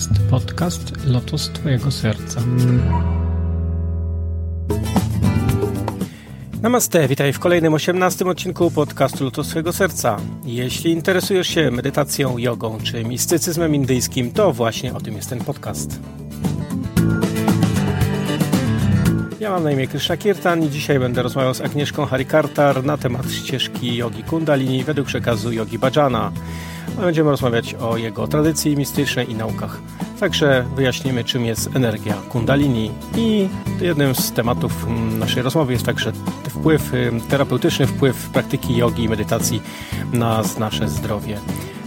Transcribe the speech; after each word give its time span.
jest 0.00 0.22
podcast 0.30 1.06
Lotos 1.06 1.50
Twojego 1.50 1.90
Serca. 1.90 2.40
Namaste, 6.62 7.08
witaj 7.08 7.32
w 7.32 7.38
kolejnym 7.38 7.74
18 7.74 8.24
odcinku 8.24 8.70
podcastu 8.70 9.24
Lotos 9.24 9.48
Twojego 9.48 9.72
Serca. 9.72 10.16
Jeśli 10.44 10.90
interesujesz 10.92 11.48
się 11.48 11.70
medytacją, 11.70 12.38
jogą 12.38 12.78
czy 12.82 13.04
mistycyzmem 13.04 13.74
indyjskim, 13.74 14.30
to 14.30 14.52
właśnie 14.52 14.94
o 14.94 15.00
tym 15.00 15.16
jest 15.16 15.30
ten 15.30 15.44
podcast. 15.44 16.00
Ja 19.40 19.50
mam 19.50 19.64
na 19.64 19.72
imię 19.72 19.86
Krishna 19.86 20.16
Kirtan 20.16 20.62
i 20.62 20.70
dzisiaj 20.70 20.98
będę 20.98 21.22
rozmawiał 21.22 21.54
z 21.54 21.60
Agnieszką 21.60 22.06
Harikartar 22.06 22.84
na 22.84 22.96
temat 22.96 23.30
ścieżki 23.32 23.96
jogi 23.96 24.22
kundalini 24.22 24.84
według 24.84 25.06
przekazu 25.06 25.52
jogi 25.52 25.78
Bhajana. 25.78 26.32
Będziemy 27.00 27.30
rozmawiać 27.30 27.74
o 27.74 27.96
jego 27.96 28.28
tradycji 28.28 28.76
mistycznej 28.76 29.30
i 29.30 29.34
naukach. 29.34 29.80
Także 30.20 30.64
wyjaśnimy, 30.76 31.24
czym 31.24 31.44
jest 31.44 31.76
energia 31.76 32.14
kundalini 32.14 32.90
i 33.16 33.48
jednym 33.80 34.14
z 34.14 34.32
tematów 34.32 34.86
naszej 35.18 35.42
rozmowy 35.42 35.72
jest 35.72 35.86
także 35.86 36.12
wpływ, 36.48 36.92
terapeutyczny 37.28 37.86
wpływ 37.86 38.28
praktyki 38.28 38.76
jogi 38.76 39.04
i 39.04 39.08
medytacji 39.08 39.62
na 40.12 40.42
nasze 40.58 40.88
zdrowie. 40.88 41.38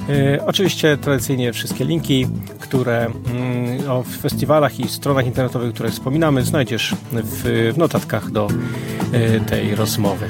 E, 0.09 0.45
oczywiście 0.45 0.97
tradycyjnie 0.97 1.53
wszystkie 1.53 1.85
linki, 1.85 2.27
które 2.59 3.05
mm, 3.05 3.91
o 3.91 4.03
festiwalach 4.03 4.79
i 4.79 4.87
stronach 4.87 5.25
internetowych, 5.25 5.73
które 5.73 5.91
wspominamy, 5.91 6.43
znajdziesz 6.43 6.95
w, 7.11 7.71
w 7.73 7.77
notatkach 7.77 8.31
do 8.31 8.47
e, 9.11 9.39
tej 9.39 9.75
rozmowy. 9.75 10.29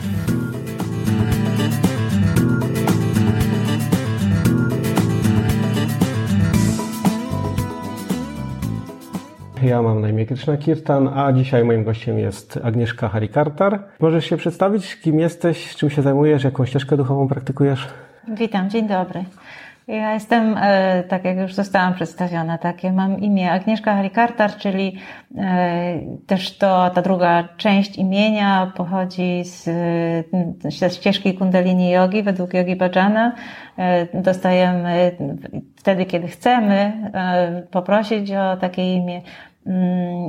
Ja 9.64 9.81
mam 9.81 10.02
na 10.02 10.09
imię 10.09 10.25
Krishna 10.25 10.58
Kirtan, 10.58 11.08
a 11.08 11.33
dzisiaj 11.33 11.64
moim 11.64 11.83
gościem 11.83 12.19
jest 12.19 12.59
Agnieszka 12.64 13.09
Harikartar. 13.09 13.80
Możesz 14.00 14.25
się 14.25 14.38
przedstawić, 14.38 14.95
kim 14.95 15.20
jesteś, 15.20 15.75
czym 15.75 15.89
się 15.89 16.02
zajmujesz, 16.02 16.44
jaką 16.44 16.66
ścieżkę 16.66 16.97
duchową 16.97 17.28
praktykujesz? 17.28 17.88
Witam, 18.28 18.70
dzień 18.70 18.88
dobry. 18.88 19.25
Ja 19.88 20.14
jestem, 20.14 20.55
e, 20.58 21.03
tak 21.03 21.25
jak 21.25 21.38
już 21.38 21.53
zostałam 21.53 21.94
przedstawiona, 21.94 22.58
takie 22.58 22.92
mam 22.92 23.20
imię 23.20 23.52
Agnieszka 23.52 23.95
Harikartar, 23.95 24.58
czyli 24.58 24.97
e, 25.38 26.00
też 26.27 26.58
to, 26.58 26.89
ta 26.89 27.02
druga 27.02 27.48
część 27.58 27.98
imienia 27.98 28.72
pochodzi 28.75 29.44
z, 29.45 29.70
ze 30.80 30.89
ścieżki 30.89 31.33
kundalini 31.33 31.92
yogi 31.92 32.23
według 32.23 32.53
yogi 32.53 32.75
bhajana. 32.75 33.36
E, 33.77 34.22
dostajemy 34.22 35.11
wtedy, 35.75 36.05
kiedy 36.05 36.27
chcemy 36.27 36.94
poprosić 37.72 38.31
o 38.31 38.58
takie 38.58 38.95
imię 38.95 39.22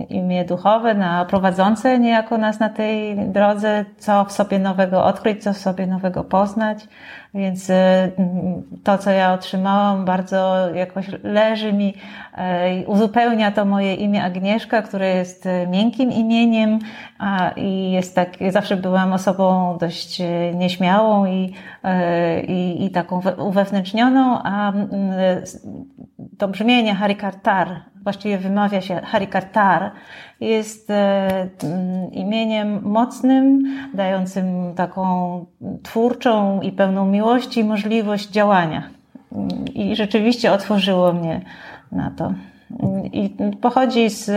imię 0.08 0.44
duchowe, 0.44 0.94
na 0.94 1.24
prowadzące 1.24 1.98
niejako 1.98 2.38
nas 2.38 2.60
na 2.60 2.68
tej 2.68 3.16
drodze, 3.16 3.84
co 3.98 4.24
w 4.24 4.32
sobie 4.32 4.58
nowego 4.58 5.04
odkryć, 5.04 5.42
co 5.42 5.52
w 5.52 5.58
sobie 5.58 5.86
nowego 5.86 6.24
poznać. 6.24 6.88
Więc 7.34 7.70
e, 7.70 8.10
to, 8.84 8.98
co 8.98 9.10
ja 9.10 9.32
otrzymałam, 9.32 10.04
bardzo 10.04 10.68
jakoś 10.74 11.06
leży 11.22 11.72
mi 11.72 11.94
e, 12.34 12.78
i 12.78 12.84
uzupełnia 12.84 13.52
to 13.52 13.64
moje 13.64 13.94
imię 13.94 14.24
Agnieszka, 14.24 14.82
które 14.82 15.14
jest 15.14 15.46
e, 15.46 15.66
miękkim 15.66 16.12
imieniem 16.12 16.78
i 17.56 17.90
jest 17.90 18.14
tak, 18.14 18.30
zawsze 18.50 18.76
byłam 18.76 19.12
osobą 19.12 19.76
dość 19.80 20.22
nieśmiałą 20.54 21.26
i, 21.26 21.54
i, 22.48 22.84
i 22.84 22.90
taką 22.90 23.20
uwewnętrznioną, 23.38 24.38
a 24.42 24.72
to 26.38 26.48
brzmienie 26.48 26.94
Harikartar, 26.94 27.68
właściwie 28.02 28.38
wymawia 28.38 28.80
się 28.80 29.00
Harikartar, 29.04 29.90
jest 30.40 30.92
imieniem 32.12 32.80
mocnym, 32.82 33.64
dającym 33.94 34.74
taką 34.74 35.46
twórczą 35.82 36.60
i 36.60 36.72
pełną 36.72 37.06
miłości 37.06 37.64
możliwość 37.64 38.30
działania. 38.30 38.90
I 39.74 39.96
rzeczywiście 39.96 40.52
otworzyło 40.52 41.12
mnie 41.12 41.40
na 41.92 42.10
to. 42.10 42.34
I 43.12 43.36
pochodzi 43.60 44.10
z 44.10 44.30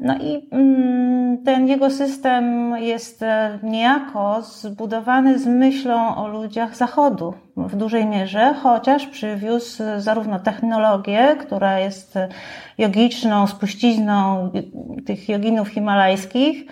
no 0.00 0.14
i 0.18 0.48
mm, 0.50 1.44
ten 1.44 1.68
jego 1.68 1.90
system 1.90 2.76
jest 2.76 3.22
e, 3.22 3.58
niejako 3.62 4.42
zbudowany 4.42 5.38
z 5.38 5.46
myślą 5.46 6.16
o 6.16 6.28
ludziach 6.28 6.76
Zachodu 6.76 7.34
w 7.56 7.76
dużej 7.76 8.06
mierze, 8.06 8.54
chociaż 8.62 9.06
przywiózł 9.06 9.82
zarówno 9.98 10.38
technologię, 10.38 11.36
która 11.40 11.78
jest 11.78 12.18
jogiczną 12.78 13.46
spuścizną 13.46 14.50
tych 15.06 15.28
joginów 15.28 15.68
himalajskich, 15.68 16.66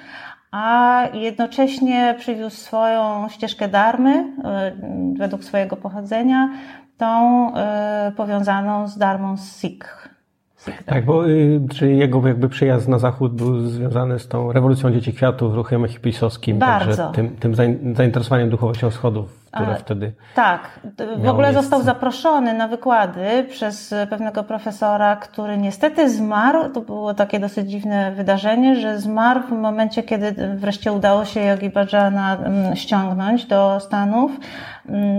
a 0.50 1.02
jednocześnie 1.14 2.14
przywiózł 2.18 2.56
swoją 2.56 3.28
ścieżkę 3.28 3.68
darmy 3.68 4.12
e, 4.44 4.72
według 5.18 5.44
swojego 5.44 5.76
pochodzenia, 5.76 6.50
tą 6.96 7.54
e, 7.54 8.12
powiązaną 8.16 8.88
z 8.88 8.98
darmą 8.98 9.36
Sikh. 9.36 10.09
Tak, 10.86 11.04
bo 11.04 11.28
y, 11.28 11.60
czy 11.74 11.90
jego 11.90 12.28
jakby 12.28 12.48
przyjazd 12.48 12.88
na 12.88 12.98
zachód 12.98 13.32
był 13.32 13.60
związany 13.60 14.18
z 14.18 14.28
tą 14.28 14.52
rewolucją 14.52 14.90
dzieci 14.90 15.12
kwiatów, 15.12 15.54
ruchem 15.54 15.88
hipisowskim, 15.88 16.58
Bardzo. 16.58 16.96
także 16.96 17.12
tym, 17.14 17.36
tym 17.36 17.54
zainteresowaniem 17.94 18.50
duchowością 18.50 18.90
wschodów 18.90 19.39
które 19.50 19.76
wtedy. 19.76 20.12
Tak, 20.34 20.80
w 21.16 21.28
ogóle 21.28 21.48
miejsce. 21.48 21.62
został 21.62 21.82
zaproszony 21.82 22.54
na 22.54 22.68
wykłady 22.68 23.46
przez 23.50 23.94
pewnego 24.10 24.44
profesora, 24.44 25.16
który 25.16 25.58
niestety 25.58 26.10
zmarł. 26.10 26.70
To 26.70 26.80
było 26.80 27.14
takie 27.14 27.40
dosyć 27.40 27.70
dziwne 27.70 28.12
wydarzenie, 28.12 28.76
że 28.76 28.98
zmarł 28.98 29.40
w 29.40 29.52
momencie, 29.52 30.02
kiedy 30.02 30.34
wreszcie 30.56 30.92
udało 30.92 31.24
się 31.24 31.40
Yogi 31.40 31.70
Bhajana 31.70 32.38
ściągnąć 32.74 33.46
do 33.46 33.80
Stanów, 33.80 34.32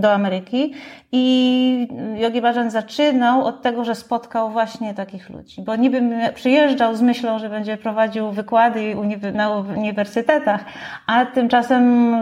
do 0.02 0.14
Ameryki. 0.14 0.74
I 1.14 1.88
Yogi 2.16 2.42
Bhajan 2.42 2.70
zaczynał 2.72 3.46
od 3.46 3.62
tego, 3.62 3.84
że 3.84 3.96
spotkał 3.96 4.52
właśnie 4.52 4.94
takich 4.94 5.30
ludzi, 5.30 5.62
bo 5.62 5.76
niby 5.76 6.02
przyjeżdżał 6.36 6.96
z 6.96 7.02
myślą, 7.02 7.40
że 7.40 7.50
będzie 7.50 7.78
prowadził 7.78 8.32
wykłady 8.32 8.96
na 9.34 9.50
uniwersytetach, 9.50 10.66
a 11.08 11.26
tymczasem 11.26 12.14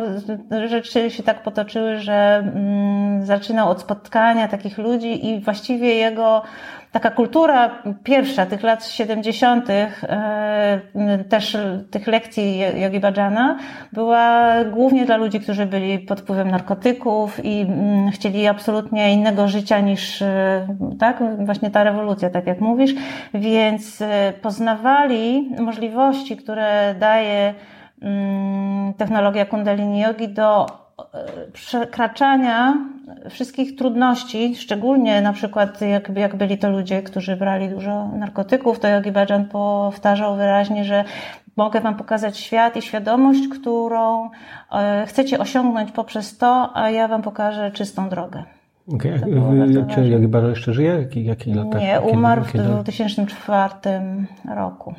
rzeczy 0.67 1.11
się 1.11 1.23
tak 1.23 1.43
potoczyły, 1.43 1.98
że 1.99 2.43
mm, 2.55 3.25
zaczynał 3.25 3.69
od 3.69 3.81
spotkania 3.81 4.47
takich 4.47 4.77
ludzi 4.77 5.27
i 5.27 5.39
właściwie 5.39 5.95
jego 5.95 6.43
taka 6.91 7.11
kultura 7.11 7.83
pierwsza 8.03 8.45
tych 8.45 8.63
lat 8.63 8.87
70., 8.87 9.69
e, 9.69 10.79
też 11.29 11.57
tych 11.91 12.07
lekcji 12.07 12.59
Yogi 12.75 12.99
Bhajana, 12.99 13.57
była 13.93 14.53
głównie 14.63 15.05
dla 15.05 15.17
ludzi, 15.17 15.39
którzy 15.39 15.65
byli 15.65 15.99
pod 15.99 16.21
wpływem 16.21 16.51
narkotyków 16.51 17.45
i 17.45 17.61
mm, 17.61 18.11
chcieli 18.11 18.47
absolutnie 18.47 19.13
innego 19.13 19.47
życia 19.47 19.79
niż, 19.79 20.21
e, 20.21 20.67
tak, 20.99 21.23
właśnie 21.45 21.71
ta 21.71 21.83
rewolucja, 21.83 22.29
tak 22.29 22.47
jak 22.47 22.61
mówisz, 22.61 22.91
więc 23.33 24.01
e, 24.01 24.33
poznawali 24.41 25.49
możliwości, 25.59 26.37
które 26.37 26.95
daje 26.99 27.53
mm, 28.01 28.93
technologia 28.93 29.45
Kundalini 29.45 29.99
Yogi 29.99 30.27
do 30.27 30.78
przekraczania 31.53 32.77
wszystkich 33.29 33.75
trudności, 33.75 34.55
szczególnie 34.55 35.21
na 35.21 35.33
przykład 35.33 35.81
jak, 35.81 36.09
jak 36.17 36.35
byli 36.35 36.57
to 36.57 36.69
ludzie, 36.69 37.01
którzy 37.01 37.35
brali 37.35 37.69
dużo 37.69 38.07
narkotyków, 38.07 38.79
to 38.79 38.87
Yogi 38.87 39.11
Bhajan 39.11 39.45
powtarzał 39.45 40.35
wyraźnie, 40.35 40.85
że 40.85 41.03
mogę 41.55 41.81
Wam 41.81 41.95
pokazać 41.95 42.37
świat 42.37 42.77
i 42.77 42.81
świadomość, 42.81 43.47
którą 43.47 44.29
e, 44.71 45.05
chcecie 45.07 45.39
osiągnąć 45.39 45.91
poprzez 45.91 46.37
to, 46.37 46.69
a 46.73 46.89
ja 46.89 47.07
Wam 47.07 47.21
pokażę 47.21 47.71
czystą 47.71 48.09
drogę. 48.09 48.43
Okay. 48.93 49.21
Czy 49.95 50.07
Yogi 50.07 50.27
Bhajan 50.27 50.49
jeszcze 50.49 50.73
żyje? 50.73 50.91
Jaki, 50.91 51.25
jaki 51.25 51.53
latach? 51.53 51.81
Nie, 51.81 52.01
umarł 52.01 52.43
w 52.43 52.53
2004 52.53 53.73
roku. 54.55 54.93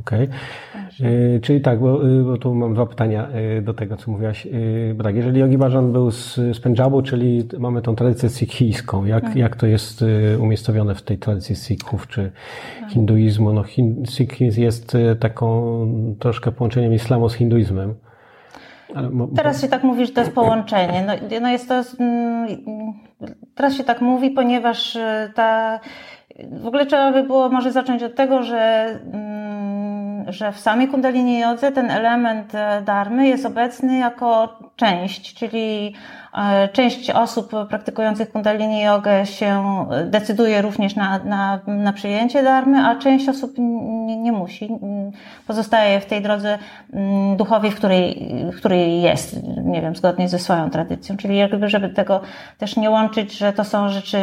Okej. 0.00 0.28
Okay. 0.28 1.40
Czyli 1.42 1.60
tak, 1.60 1.80
bo, 1.80 2.08
y, 2.08 2.24
bo, 2.24 2.36
tu 2.36 2.54
mam 2.54 2.74
dwa 2.74 2.86
pytania 2.86 3.28
y, 3.58 3.62
do 3.62 3.74
tego, 3.74 3.96
co 3.96 4.10
mówiłaś. 4.10 4.46
Y, 4.46 4.94
bo 4.96 5.04
tak, 5.04 5.16
jeżeli 5.16 5.40
Yogi 5.40 5.58
Bhajan 5.58 5.92
był 5.92 6.10
z, 6.10 6.34
z 6.34 6.60
Punjabu, 6.60 7.02
czyli 7.02 7.48
mamy 7.58 7.82
tą 7.82 7.96
tradycję 7.96 8.28
sikhijską, 8.28 9.04
jak, 9.04 9.24
mhm. 9.24 9.38
jak 9.38 9.56
to 9.56 9.66
jest 9.66 10.04
umiejscowione 10.38 10.94
w 10.94 11.02
tej 11.02 11.18
tradycji 11.18 11.56
sikhów, 11.56 12.08
czy 12.08 12.30
tak. 12.80 12.90
hinduizmu? 12.90 13.52
No, 13.52 13.62
hin, 13.62 14.02
sikhizm 14.08 14.60
jest 14.60 14.96
taką 15.20 16.14
troszkę 16.18 16.52
połączeniem 16.52 16.94
islamu 16.94 17.28
z 17.28 17.34
hinduizmem. 17.34 17.94
Teraz 19.36 19.60
się 19.60 19.68
tak 19.68 19.84
mówi, 19.84 20.06
że 20.06 20.12
to 20.12 20.20
jest 20.20 20.32
połączenie. 20.32 21.04
No, 21.06 21.40
no 21.40 21.48
jest 21.48 21.68
to, 21.68 21.82
mm, 22.00 22.48
teraz 23.54 23.74
się 23.74 23.84
tak 23.84 24.00
mówi, 24.00 24.30
ponieważ 24.30 24.98
ta, 25.34 25.80
w 26.52 26.66
ogóle 26.66 26.86
trzeba 26.86 27.12
by 27.12 27.22
było 27.22 27.48
może 27.48 27.72
zacząć 27.72 28.02
od 28.02 28.14
tego, 28.14 28.42
że 28.42 28.86
mm, 29.12 29.83
że 30.28 30.52
w 30.52 30.60
samej 30.60 30.88
kundalini 30.88 31.38
jodze 31.38 31.72
ten 31.72 31.90
element 31.90 32.54
e, 32.54 32.82
darmy 32.82 33.28
jest 33.28 33.46
obecny 33.46 33.98
jako 33.98 34.58
część, 34.76 35.34
czyli 35.34 35.94
e, 36.34 36.68
część 36.68 37.10
osób 37.10 37.50
praktykujących 37.68 38.32
kundalini 38.32 38.82
jogę 38.82 39.26
się 39.26 39.64
decyduje 40.06 40.62
również 40.62 40.96
na, 40.96 41.18
na, 41.18 41.60
na 41.66 41.92
przyjęcie 41.92 42.42
darmy, 42.42 42.86
a 42.86 42.96
część 42.96 43.28
osób 43.28 43.54
nie, 43.58 44.16
nie 44.16 44.32
musi. 44.32 44.68
Pozostaje 45.46 46.00
w 46.00 46.06
tej 46.06 46.22
drodze 46.22 46.58
mm, 46.92 47.36
duchowej, 47.36 47.70
w 47.70 47.76
której, 47.76 48.30
w 48.52 48.56
której 48.56 49.02
jest, 49.02 49.36
nie 49.64 49.82
wiem, 49.82 49.96
zgodnie 49.96 50.28
ze 50.28 50.38
swoją 50.38 50.70
tradycją. 50.70 51.16
Czyli 51.16 51.36
jakby, 51.36 51.68
żeby 51.68 51.88
tego 51.88 52.20
też 52.58 52.76
nie 52.76 52.90
łączyć, 52.90 53.38
że 53.38 53.52
to 53.52 53.64
są 53.64 53.88
rzeczy 53.88 54.18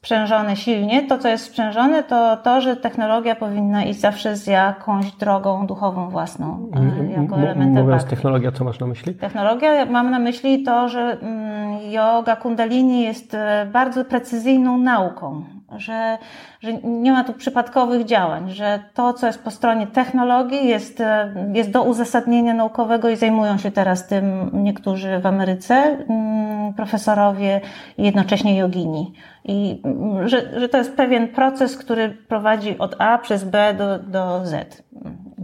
sprzężone 0.00 0.56
silnie. 0.56 1.02
To, 1.06 1.18
co 1.18 1.28
jest 1.28 1.44
sprzężone, 1.44 2.02
to 2.02 2.36
to, 2.36 2.60
że 2.60 2.76
technologia 2.76 3.36
powinna 3.36 3.84
iść 3.84 4.00
zawsze 4.00 4.36
z 4.36 4.46
jakąś 4.46 5.12
drogą 5.12 5.66
duchową 5.66 6.10
własną, 6.10 6.70
jako 7.16 7.36
elementem 7.36 7.84
Mówiąc 7.84 8.04
technologia, 8.04 8.52
co 8.52 8.64
masz 8.64 8.80
na 8.80 8.86
myśli? 8.86 9.14
Technologia, 9.14 9.86
mam 9.86 10.10
na 10.10 10.18
myśli 10.18 10.62
to, 10.62 10.88
że 10.88 11.00
mm, 11.00 11.90
yoga 11.90 12.36
kundalini 12.36 13.02
jest 13.02 13.34
e, 13.34 13.66
bardzo 13.72 14.04
precyzyjną 14.04 14.78
nauką, 14.78 15.44
że, 15.76 16.18
że 16.60 16.72
nie 16.72 17.12
ma 17.12 17.24
tu 17.24 17.32
przypadkowych 17.32 18.04
działań, 18.04 18.50
że 18.50 18.82
to, 18.94 19.12
co 19.12 19.26
jest 19.26 19.42
po 19.42 19.50
stronie 19.50 19.86
technologii, 19.86 20.68
jest, 20.68 21.00
e, 21.00 21.34
jest 21.54 21.70
do 21.70 21.82
uzasadnienia 21.82 22.54
naukowego 22.54 23.08
i 23.08 23.16
zajmują 23.16 23.58
się 23.58 23.70
teraz 23.70 24.06
tym 24.06 24.50
niektórzy 24.52 25.18
w 25.18 25.26
Ameryce, 25.26 25.74
mm, 25.74 26.74
profesorowie 26.74 27.60
i 27.98 28.04
jednocześnie 28.04 28.56
jogini. 28.56 29.12
I 29.44 29.82
że, 30.24 30.60
że 30.60 30.68
to 30.68 30.78
jest 30.78 30.96
pewien 30.96 31.28
proces, 31.28 31.76
który 31.76 32.08
prowadzi 32.08 32.78
od 32.78 32.96
A 32.98 33.18
przez 33.18 33.44
B 33.44 33.74
do, 33.74 33.98
do 33.98 34.46
Z. 34.46 34.82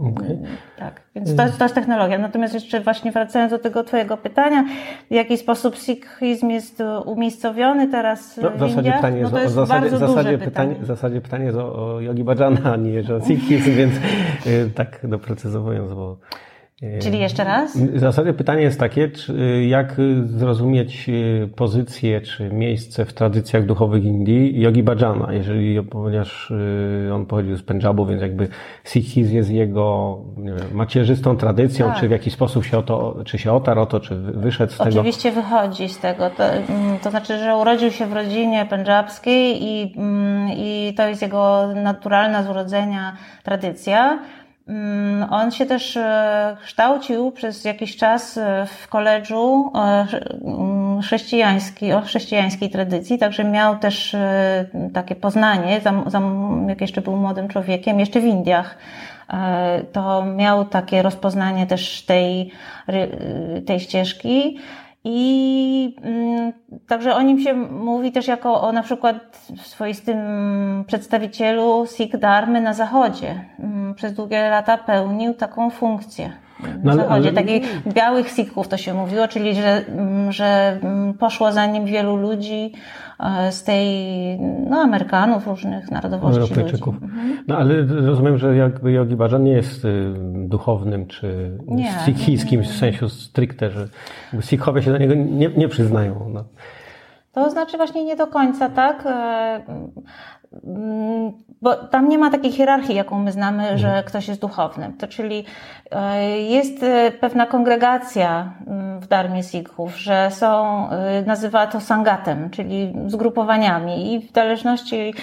Okay. 0.01 0.37
Tak, 0.77 1.01
więc 1.15 1.35
to 1.35 1.43
jest, 1.43 1.57
to 1.57 1.65
jest 1.65 1.75
technologia. 1.75 2.17
Natomiast 2.17 2.53
jeszcze 2.53 2.81
właśnie 2.81 3.11
wracając 3.11 3.51
do 3.51 3.59
tego 3.59 3.83
Twojego 3.83 4.17
pytania, 4.17 4.65
w 5.11 5.13
jaki 5.13 5.37
sposób 5.37 5.75
sikhizm 5.75 6.49
jest 6.49 6.83
umiejscowiony 7.05 7.87
teraz 7.87 8.37
no, 8.37 8.49
w, 8.49 8.55
w 8.55 8.59
zasadzie 8.59 8.91
pytanie 8.91 9.21
no 9.21 9.29
to 9.29 9.39
jest 9.39 9.57
o, 9.57 9.63
w 9.63 9.67
zasadzie, 9.67 9.89
bardzo 9.89 10.07
zasadzie 10.07 10.37
pytanie. 10.37 10.75
W 10.75 10.85
zasadzie 10.85 11.21
pytanie 11.21 11.45
jest 11.45 11.57
o, 11.57 11.95
o 11.95 12.01
Yogi 12.01 12.23
Bhajana, 12.23 12.73
a 12.73 12.75
nie 12.75 12.99
o 13.15 13.21
sikhizm, 13.21 13.75
więc 13.79 13.93
y, 14.47 14.71
tak 14.75 14.99
doprecyzowując, 15.03 15.93
bo 15.93 16.17
Czyli 17.01 17.19
jeszcze 17.19 17.43
raz? 17.43 17.77
W 17.77 17.99
zasadzie 17.99 18.33
pytanie 18.33 18.61
jest 18.61 18.79
takie, 18.79 19.09
czy, 19.09 19.65
jak 19.67 19.95
zrozumieć 20.25 21.09
e, 21.09 21.47
pozycję 21.47 22.21
czy 22.21 22.49
miejsce 22.49 23.05
w 23.05 23.13
tradycjach 23.13 23.65
duchowych 23.65 24.03
Indii 24.03 24.61
Yogi 24.61 24.83
Bhajana, 24.83 25.33
jeżeli, 25.33 25.83
ponieważ 25.83 26.53
on 27.13 27.25
pochodził 27.25 27.57
z 27.57 27.63
Pendżabu, 27.63 28.05
więc 28.05 28.21
jakby 28.21 28.47
Sikhizm 28.83 29.35
jest 29.35 29.49
jego 29.49 30.17
nie 30.37 30.49
wiem, 30.49 30.59
macierzystą 30.73 31.37
tradycją, 31.37 31.87
tak. 31.87 31.99
czy 31.99 32.07
w 32.07 32.11
jakiś 32.11 32.33
sposób 32.33 32.65
się 32.65 32.77
o 32.77 32.83
to, 32.83 33.17
czy 33.25 33.37
się 33.37 33.53
otarł 33.53 33.81
o 33.81 33.85
to, 33.85 33.99
czy 33.99 34.15
wyszedł 34.15 34.73
z 34.73 34.77
tego? 34.77 34.89
Oczywiście 34.89 35.31
wychodzi 35.31 35.89
z 35.89 35.99
tego. 35.99 36.29
To, 36.29 36.45
mm, 36.53 36.99
to 37.03 37.09
znaczy, 37.09 37.39
że 37.39 37.55
urodził 37.55 37.91
się 37.91 38.05
w 38.05 38.13
rodzinie 38.13 38.65
pendżabskiej 38.69 39.63
i, 39.63 39.93
mm, 39.97 40.49
i 40.57 40.93
to 40.97 41.07
jest 41.07 41.21
jego 41.21 41.67
naturalna 41.75 42.43
z 42.43 42.49
urodzenia 42.49 43.17
tradycja. 43.43 44.19
Mm, 44.67 45.27
on 45.29 45.51
się 45.51 45.65
też 45.65 45.97
e, 45.97 46.57
kształcił 46.63 47.31
przez 47.31 47.65
jakiś 47.65 47.97
czas 47.97 48.37
e, 48.37 48.65
w 48.65 48.87
koledżu 48.87 49.71
e, 49.75 50.07
mm, 50.45 51.01
chrześcijańskiej, 51.01 51.93
o 51.93 52.01
chrześcijańskiej 52.01 52.69
tradycji, 52.69 53.17
także 53.17 53.43
miał 53.43 53.77
też 53.77 54.15
takie 54.93 55.15
poznanie, 55.15 55.81
jak 56.67 56.81
jeszcze 56.81 57.01
był 57.01 57.15
młodym 57.15 57.47
człowiekiem, 57.47 57.99
jeszcze 57.99 58.19
w 58.19 58.25
Indiach. 58.25 58.77
To 59.91 60.25
miał 60.25 60.65
takie 60.65 61.01
rozpoznanie 61.01 61.67
też 61.67 62.01
tej, 62.01 62.51
tej 63.65 63.79
ścieżki. 63.79 64.59
I 65.03 65.95
mm, 66.01 66.53
także 66.87 67.15
o 67.15 67.21
nim 67.21 67.39
się 67.39 67.53
mówi 67.53 68.11
też 68.11 68.27
jako 68.27 68.61
o 68.61 68.71
na 68.71 68.83
przykład 68.83 69.47
swoistym 69.57 70.17
przedstawicielu 70.87 71.85
Sikh 71.85 72.17
Dharmy 72.17 72.61
na 72.61 72.73
zachodzie. 72.73 73.45
Mm, 73.59 73.95
przez 73.95 74.13
długie 74.13 74.49
lata 74.49 74.77
pełnił 74.77 75.33
taką 75.33 75.69
funkcję. 75.69 76.31
Na 76.83 76.95
no, 76.95 76.95
zachodzie, 76.95 77.29
ale... 77.29 77.33
takich 77.33 77.87
białych 77.87 78.29
Sikhów 78.29 78.67
to 78.67 78.77
się 78.77 78.93
mówiło, 78.93 79.27
czyli 79.27 79.55
że, 79.55 79.85
mm, 79.87 80.31
że 80.31 80.79
poszło 81.19 81.51
za 81.51 81.65
nim 81.65 81.85
wielu 81.85 82.15
ludzi, 82.15 82.73
z 83.51 83.63
tej, 83.63 83.87
no, 84.69 84.77
Amerykanów, 84.77 85.47
różnych 85.47 85.91
narodowości. 85.91 86.41
Europejczyków. 86.41 86.95
Mhm. 87.03 87.37
No 87.47 87.57
ale 87.57 87.81
rozumiem, 87.85 88.37
że 88.37 88.55
jakby 88.55 88.91
Yogi 88.91 89.15
Bhajan 89.15 89.43
nie 89.43 89.51
jest 89.51 89.85
y, 89.85 90.13
duchownym 90.33 91.07
czy 91.07 91.57
nie, 91.67 91.93
sikhijskim 92.05 92.63
w 92.63 92.67
sensie 92.67 93.09
stricte, 93.09 93.69
że 93.69 93.87
Sikhowie 94.41 94.81
się 94.81 94.91
do 94.91 94.97
niego 94.97 95.13
nie, 95.15 95.49
nie 95.49 95.67
przyznają. 95.67 96.29
No. 96.33 96.43
To 97.31 97.49
znaczy 97.49 97.77
właśnie 97.77 98.05
nie 98.05 98.15
do 98.15 98.27
końca, 98.27 98.69
tak? 98.69 99.03
E, 100.53 100.67
mm, 100.67 101.31
bo 101.61 101.75
tam 101.75 102.09
nie 102.09 102.17
ma 102.17 102.31
takiej 102.31 102.51
hierarchii, 102.51 102.95
jaką 102.95 103.19
my 103.19 103.31
znamy, 103.31 103.63
mhm. 103.63 103.77
że 103.77 104.03
ktoś 104.03 104.27
jest 104.27 104.41
duchownym. 104.41 104.97
To 104.97 105.07
czyli 105.07 105.45
e, 105.91 106.41
jest 106.41 106.85
pewna 107.19 107.45
kongregacja 107.45 108.53
mm, 108.67 108.99
w 108.99 109.07
Darmie 109.07 109.43
Sikhów, 109.43 109.97
że 109.97 110.31
są, 110.31 110.87
y, 111.21 111.25
nazywa 111.25 111.67
to 111.67 111.81
sangatem, 111.81 112.49
czyli 112.49 112.93
zgrupowaniami 113.07 114.13
i 114.13 114.19
w 114.19 114.33
zależności 114.33 115.13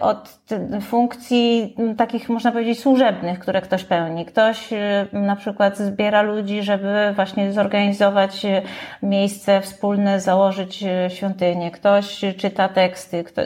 od 0.00 0.40
funkcji 0.80 1.76
takich, 1.96 2.28
można 2.28 2.52
powiedzieć, 2.52 2.80
służebnych, 2.80 3.38
które 3.38 3.60
ktoś 3.60 3.84
pełni. 3.84 4.26
Ktoś 4.26 4.70
na 5.12 5.36
przykład 5.36 5.78
zbiera 5.78 6.22
ludzi, 6.22 6.62
żeby 6.62 7.12
właśnie 7.14 7.52
zorganizować 7.52 8.46
miejsce 9.02 9.60
wspólne, 9.60 10.20
założyć 10.20 10.84
świątynię. 11.08 11.70
Ktoś 11.70 12.24
czyta 12.36 12.68
teksty, 12.68 13.24
kto, 13.24 13.42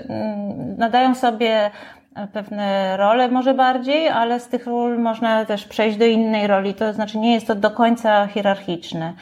nadają 0.94 1.14
sobie 1.14 1.70
pewne 2.32 2.96
role 2.96 3.28
może 3.28 3.54
bardziej, 3.54 4.08
ale 4.08 4.40
z 4.40 4.48
tych 4.48 4.66
ról 4.66 4.98
można 4.98 5.44
też 5.44 5.64
przejść 5.64 5.96
do 5.98 6.04
innej 6.04 6.46
roli. 6.46 6.74
To 6.74 6.92
znaczy 6.92 7.18
nie 7.18 7.34
jest 7.34 7.46
to 7.46 7.54
do 7.54 7.70
końca 7.70 8.26
hierarchiczne. 8.26 9.12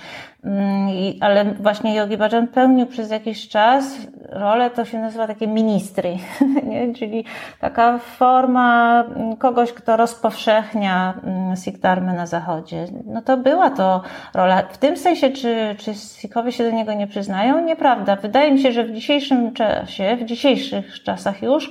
Mm, 0.45 0.89
ale 1.21 1.45
właśnie 1.45 1.95
Yogi 1.95 2.17
Bhajan 2.17 2.49
pełnił 2.49 2.87
przez 2.87 3.11
jakiś 3.11 3.49
czas 3.49 3.97
rolę, 4.29 4.71
to 4.71 4.85
się 4.85 4.99
nazywa 4.99 5.27
takie 5.27 5.47
ministry, 5.47 6.17
nie? 6.71 6.95
czyli 6.95 7.25
taka 7.61 7.99
forma 7.99 9.05
kogoś, 9.39 9.73
kto 9.73 9.97
rozpowszechnia 9.97 11.15
mm, 11.25 11.57
Sikdharmę 11.57 12.13
na 12.13 12.27
zachodzie. 12.27 12.87
No 13.07 13.23
to 13.23 13.37
była 13.37 13.71
to 13.71 14.03
rola. 14.35 14.63
W 14.63 14.79
tym 14.79 14.97
sensie, 14.97 15.31
czy, 15.31 15.77
czy 15.79 15.95
Sikhowie 15.95 16.53
się 16.53 16.65
do 16.65 16.71
niego 16.71 16.93
nie 16.93 17.07
przyznają? 17.07 17.65
Nieprawda. 17.65 18.17
Wydaje 18.17 18.53
mi 18.53 18.61
się, 18.61 18.73
że 18.73 18.85
w 18.85 18.93
dzisiejszym 18.93 19.53
czasie, 19.53 20.17
w 20.17 20.25
dzisiejszych 20.25 21.03
czasach 21.03 21.43
już, 21.43 21.71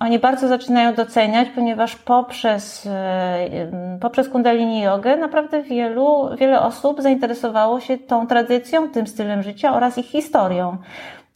oni 0.00 0.18
bardzo 0.18 0.48
zaczynają 0.48 0.94
doceniać, 0.94 1.48
ponieważ 1.54 1.96
poprzez, 1.96 2.86
e, 2.86 3.98
poprzez 4.00 4.28
kundalini 4.28 4.80
jogę 4.80 5.16
naprawdę 5.16 5.62
wielu, 5.62 6.36
wiele 6.38 6.60
osób 6.60 7.02
zainteresowało 7.02 7.80
się 7.80 7.98
tą 8.12 8.26
tradycją, 8.26 8.88
tym 8.88 9.06
stylem 9.06 9.42
życia 9.42 9.74
oraz 9.74 9.98
ich 9.98 10.06
historią. 10.06 10.76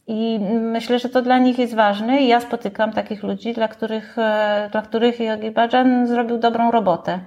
I 0.07 0.39
myślę, 0.61 0.99
że 0.99 1.09
to 1.09 1.21
dla 1.21 1.37
nich 1.37 1.59
jest 1.59 1.75
ważne 1.75 2.21
i 2.21 2.27
ja 2.27 2.39
spotykam 2.39 2.91
takich 2.93 3.23
ludzi, 3.23 3.53
dla 3.53 3.67
których, 3.67 4.17
e, 4.17 4.69
dla 4.71 4.81
których 4.81 5.19
Yogi 5.19 5.51
Bhajan 5.51 6.07
zrobił 6.07 6.37
dobrą 6.37 6.71
robotę. 6.71 7.19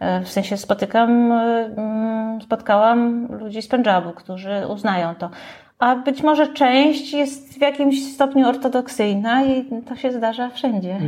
E, 0.00 0.20
w 0.20 0.28
sensie 0.28 0.56
spotykam, 0.56 1.32
mm, 1.32 2.42
spotkałam 2.42 3.26
ludzi 3.40 3.62
z 3.62 3.68
Pendżabu, 3.68 4.12
którzy 4.12 4.66
uznają 4.68 5.14
to. 5.14 5.30
a 5.78 5.96
być 5.96 6.22
może 6.22 6.46
część 6.46 7.12
jest 7.12 7.58
w 7.58 7.60
jakimś 7.60 8.12
stopniu 8.14 8.48
ortodoksyjna 8.48 9.44
i 9.44 9.64
to 9.88 9.96
się 9.96 10.12
zdarza 10.12 10.48
wszędzie. 10.50 10.98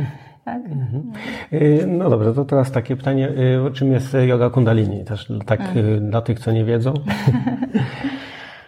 Tak? 0.45 0.61
Mhm. 0.65 1.97
No 1.97 2.09
dobrze, 2.09 2.33
to 2.33 2.45
teraz 2.45 2.71
takie 2.71 2.95
pytanie, 2.95 3.29
czym 3.73 3.91
jest 3.91 4.17
yoga 4.27 4.49
kundalini? 4.49 5.05
Też 5.05 5.31
tak 5.45 5.61
mhm. 5.61 6.09
dla 6.09 6.21
tych, 6.21 6.39
co 6.39 6.51
nie 6.51 6.65
wiedzą. 6.65 6.93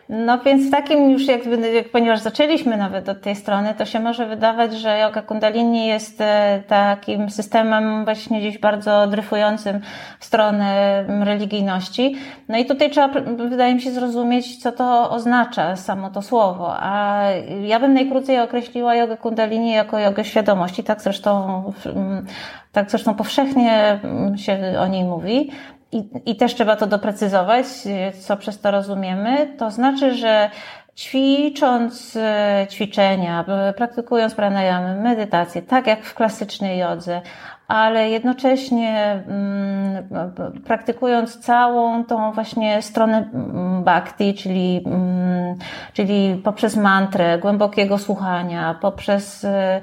No 0.09 0.37
więc 0.37 0.67
w 0.67 0.71
takim 0.71 1.11
już, 1.11 1.27
jakby, 1.27 1.83
ponieważ 1.91 2.19
zaczęliśmy 2.19 2.77
nawet 2.77 3.09
od 3.09 3.21
tej 3.21 3.35
strony, 3.35 3.73
to 3.77 3.85
się 3.85 3.99
może 3.99 4.25
wydawać, 4.25 4.73
że 4.73 4.99
yoga 4.99 5.21
kundalini 5.21 5.87
jest 5.87 6.21
e, 6.21 6.63
takim 6.67 7.29
systemem 7.29 8.05
właśnie 8.05 8.39
gdzieś 8.39 8.57
bardzo 8.57 9.07
dryfującym 9.07 9.79
w 10.19 10.25
stronę 10.25 11.03
religijności. 11.23 12.15
No 12.49 12.57
i 12.57 12.65
tutaj 12.65 12.89
trzeba, 12.89 13.21
wydaje 13.49 13.75
mi 13.75 13.81
się, 13.81 13.91
zrozumieć, 13.91 14.57
co 14.57 14.71
to 14.71 15.11
oznacza 15.11 15.75
samo 15.75 16.09
to 16.09 16.21
słowo. 16.21 16.75
A 16.79 17.23
ja 17.61 17.79
bym 17.79 17.93
najkrócej 17.93 18.39
określiła 18.39 18.95
jogę 18.95 19.17
kundalini 19.17 19.71
jako 19.71 19.99
jogę 19.99 20.25
świadomości, 20.25 20.83
tak 20.83 21.01
zresztą 21.01 21.63
tak 22.71 22.91
zresztą 22.91 23.13
powszechnie 23.13 23.99
się 24.35 24.57
o 24.79 24.87
niej 24.87 25.03
mówi 25.03 25.51
i, 25.93 26.09
i 26.25 26.35
też 26.35 26.55
trzeba 26.55 26.75
to 26.75 26.87
doprecyzować, 26.87 27.65
co 28.19 28.37
przez 28.37 28.59
to 28.59 28.71
rozumiemy. 28.71 29.55
To 29.57 29.71
znaczy, 29.71 30.15
że 30.15 30.49
ćwicząc 30.95 32.15
e, 32.15 32.67
ćwiczenia, 32.71 33.45
praktykując 33.77 34.35
pranayamy, 34.35 35.01
medytację, 35.01 35.61
tak 35.61 35.87
jak 35.87 36.03
w 36.03 36.13
klasycznej 36.13 36.79
jodze, 36.79 37.21
ale 37.67 38.09
jednocześnie 38.09 39.23
mm, 39.27 40.09
praktykując 40.65 41.39
całą 41.39 42.05
tą 42.05 42.31
właśnie 42.31 42.81
stronę 42.81 43.29
mm, 43.33 43.83
bhakti, 43.83 44.33
czyli, 44.33 44.83
mm, 44.85 45.55
czyli 45.93 46.41
poprzez 46.43 46.75
mantrę, 46.75 47.37
głębokiego 47.37 47.97
słuchania, 47.97 48.75
poprzez 48.81 49.43
E, 49.43 49.81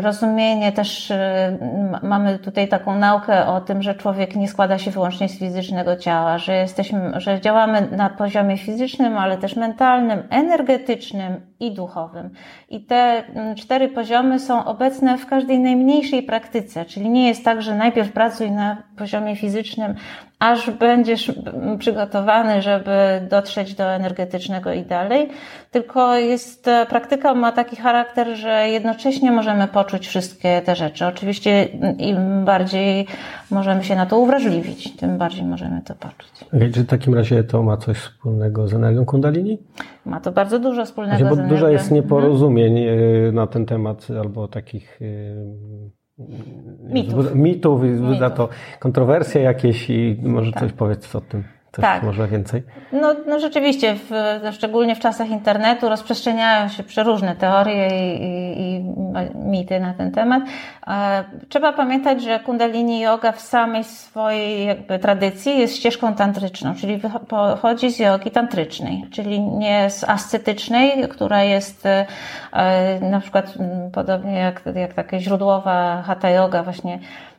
rozumienie 0.00 0.72
też, 0.72 1.10
e, 1.10 1.58
mamy 2.02 2.38
tutaj 2.38 2.68
taką 2.68 2.98
naukę 2.98 3.46
o 3.46 3.60
tym, 3.60 3.82
że 3.82 3.94
człowiek 3.94 4.36
nie 4.36 4.48
składa 4.48 4.78
się 4.78 4.90
wyłącznie 4.90 5.28
z 5.28 5.38
fizycznego 5.38 5.96
ciała, 5.96 6.38
że 6.38 6.56
jesteśmy, 6.56 7.20
że 7.20 7.40
działamy 7.40 7.88
na 7.90 8.10
poziomie 8.10 8.58
fizycznym, 8.58 9.18
ale 9.18 9.38
też 9.38 9.56
mentalnym, 9.56 10.22
energetycznym 10.30 11.40
i 11.60 11.74
duchowym. 11.74 12.30
I 12.68 12.80
te 12.80 13.24
cztery 13.56 13.88
poziomy 13.88 14.38
są 14.38 14.64
obecne 14.64 15.18
w 15.18 15.26
każdej 15.26 15.58
najmniejszej 15.58 16.22
praktyce, 16.22 16.84
czyli 16.84 17.10
nie 17.10 17.28
jest 17.28 17.44
tak, 17.44 17.62
że 17.62 17.74
najpierw 17.74 18.12
pracuj 18.12 18.50
na 18.50 18.82
poziomie 18.96 19.36
fizycznym, 19.36 19.94
aż 20.38 20.70
będziesz 20.70 21.32
przygotowany, 21.78 22.62
żeby 22.62 23.26
dotrzeć 23.30 23.74
do 23.74 23.84
energetycznego 23.84 24.72
i 24.72 24.82
dalej. 24.82 25.28
Tylko 25.70 26.16
jest, 26.16 26.68
e, 26.68 26.86
praktyka 26.86 27.34
ma 27.34 27.52
taki 27.52 27.76
charakter, 27.76 28.36
że 28.36 28.68
jednocześnie 28.68 29.32
możemy 29.34 29.68
poczuć 29.68 30.06
wszystkie 30.06 30.62
te 30.62 30.76
rzeczy. 30.76 31.06
Oczywiście 31.06 31.64
im 31.98 32.44
bardziej 32.44 33.06
możemy 33.50 33.84
się 33.84 33.96
na 33.96 34.06
to 34.06 34.18
uwrażliwić, 34.18 34.96
tym 34.96 35.18
bardziej 35.18 35.44
możemy 35.44 35.82
to 35.82 35.94
poczuć. 35.94 36.44
Okay, 36.54 36.70
czy 36.70 36.82
w 36.82 36.86
takim 36.86 37.14
razie 37.14 37.44
to 37.44 37.62
ma 37.62 37.76
coś 37.76 37.96
wspólnego 37.96 38.68
z 38.68 38.74
energią 38.74 39.04
kundalini? 39.04 39.58
Ma 40.06 40.20
to 40.20 40.32
bardzo 40.32 40.58
dużo 40.58 40.84
wspólnego 40.84 41.18
znaczy, 41.18 41.30
bo 41.30 41.36
z 41.36 41.38
energią. 41.38 41.56
Dużo 41.56 41.68
jest 41.68 41.90
nieporozumień 41.90 42.78
mhm. 42.78 43.34
na 43.34 43.46
ten 43.46 43.66
temat 43.66 44.08
albo 44.20 44.48
takich 44.48 45.00
e, 45.02 45.06
mitów, 46.94 47.34
mitów, 47.34 47.82
mitów. 47.82 48.34
to 48.36 48.48
kontrowersje 48.78 49.42
jakieś 49.42 49.90
i 49.90 50.18
może 50.22 50.52
tak. 50.52 50.62
coś 50.62 50.72
powiedz 50.72 51.16
o 51.16 51.20
tym 51.20 51.44
też 51.74 51.82
tak. 51.82 52.02
może 52.02 52.28
więcej? 52.28 52.62
No, 52.92 53.14
no 53.26 53.40
rzeczywiście, 53.40 53.94
w, 53.94 54.10
szczególnie 54.52 54.96
w 54.96 54.98
czasach 55.00 55.28
internetu 55.28 55.88
rozprzestrzeniają 55.88 56.68
się 56.68 56.82
przeróżne 56.82 57.36
teorie 57.36 57.88
i, 57.88 58.22
i, 58.22 58.76
i 58.76 58.84
mity 59.34 59.80
na 59.80 59.94
ten 59.94 60.12
temat. 60.12 60.42
E, 60.86 61.24
trzeba 61.48 61.72
pamiętać, 61.72 62.22
że 62.22 62.40
kundalini 62.40 63.00
yoga 63.00 63.32
w 63.32 63.40
samej 63.40 63.84
swojej 63.84 64.66
jakby 64.66 64.98
tradycji 64.98 65.58
jest 65.58 65.76
ścieżką 65.76 66.14
tantryczną, 66.14 66.74
czyli 66.74 67.00
pochodzi 67.28 67.90
z 67.90 67.98
jogi 67.98 68.30
tantrycznej, 68.30 69.04
czyli 69.12 69.40
nie 69.40 69.90
z 69.90 70.04
ascetycznej, 70.04 71.08
która 71.08 71.42
jest 71.42 71.86
e, 71.86 72.06
na 73.00 73.20
przykład 73.20 73.54
podobnie 73.92 74.38
jak, 74.38 74.62
jak 74.74 74.94
takie 74.94 75.20
źródłowa 75.20 76.02
hatha 76.06 76.30
yoga 76.30 76.62
właśnie 76.62 76.98
E, 76.98 77.33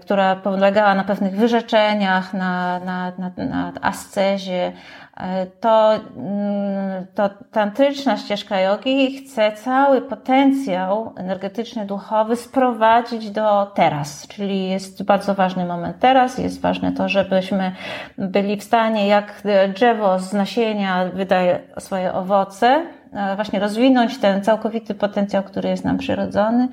która 0.00 0.36
polegała 0.36 0.94
na 0.94 1.04
pewnych 1.04 1.36
wyrzeczeniach, 1.36 2.34
na, 2.34 2.80
na, 2.80 3.12
na, 3.18 3.30
na 3.44 3.72
ascezie, 3.82 4.72
e, 5.16 5.46
to, 5.46 5.94
mm, 6.16 7.06
to 7.14 7.30
tantryczna 7.52 8.16
ścieżka 8.16 8.60
jogi 8.60 9.16
chce 9.16 9.52
cały 9.52 10.02
potencjał 10.02 11.12
energetyczny, 11.16 11.86
duchowy 11.86 12.36
sprowadzić 12.36 13.30
do 13.30 13.72
teraz, 13.74 14.28
czyli 14.28 14.68
jest 14.68 15.02
bardzo 15.02 15.34
ważny 15.34 15.64
moment 15.64 15.96
teraz, 16.00 16.38
jest 16.38 16.60
ważne 16.60 16.92
to, 16.92 17.08
żebyśmy 17.08 17.72
byli 18.18 18.56
w 18.56 18.64
stanie, 18.64 19.06
jak 19.06 19.42
drzewo 19.74 20.18
z 20.18 20.32
nasienia 20.32 21.04
wydaje 21.14 21.60
swoje 21.78 22.14
owoce, 22.14 22.86
E, 22.86 22.97
właśnie 23.36 23.60
rozwinąć 23.60 24.18
ten 24.18 24.44
całkowity 24.44 24.94
potencjał, 24.94 25.42
który 25.42 25.68
jest 25.68 25.84
nam 25.84 25.98
przyrodzony 25.98 26.68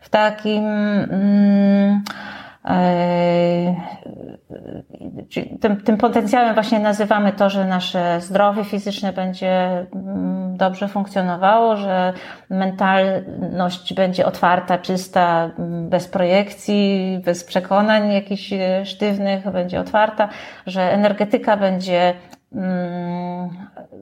w 0.00 0.08
takim 0.08 0.64
mm, 0.64 2.02
e, 2.64 3.74
tym, 5.60 5.76
tym 5.76 5.96
potencjałem 5.96 6.54
właśnie 6.54 6.78
nazywamy 6.78 7.32
to, 7.32 7.50
że 7.50 7.64
nasze 7.64 8.20
zdrowie 8.20 8.64
fizyczne 8.64 9.12
będzie 9.12 9.86
mm, 9.94 10.56
dobrze 10.56 10.88
funkcjonowało, 10.88 11.76
że 11.76 12.12
mentalność 12.50 13.94
będzie 13.94 14.26
otwarta, 14.26 14.78
czysta, 14.78 15.50
mm, 15.58 15.88
bez 15.88 16.08
projekcji, 16.08 17.20
bez 17.24 17.44
przekonań 17.44 18.12
jakichś 18.12 18.52
e, 18.52 18.86
sztywnych, 18.86 19.50
będzie 19.50 19.80
otwarta, 19.80 20.28
że 20.66 20.92
energetyka 20.92 21.56
będzie 21.56 22.14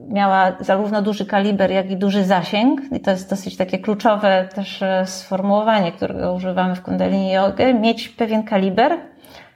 miała 0.09 0.53
zarówno 0.61 1.03
duży 1.03 1.27
kaliber, 1.27 1.71
jak 1.71 1.91
i 1.91 1.97
duży 1.97 2.25
zasięg. 2.25 2.81
I 2.93 3.01
to 3.01 3.11
jest 3.11 3.31
dosyć 3.31 3.57
takie 3.57 3.79
kluczowe 3.79 4.49
też 4.55 4.83
e, 4.83 5.07
sformułowanie, 5.07 5.93
którego 5.93 6.35
używamy 6.35 6.75
w 6.77 6.83
Kundalini 6.83 7.33
Yoga. 7.33 7.73
Mieć 7.73 8.09
pewien 8.09 8.43
kaliber 8.43 8.99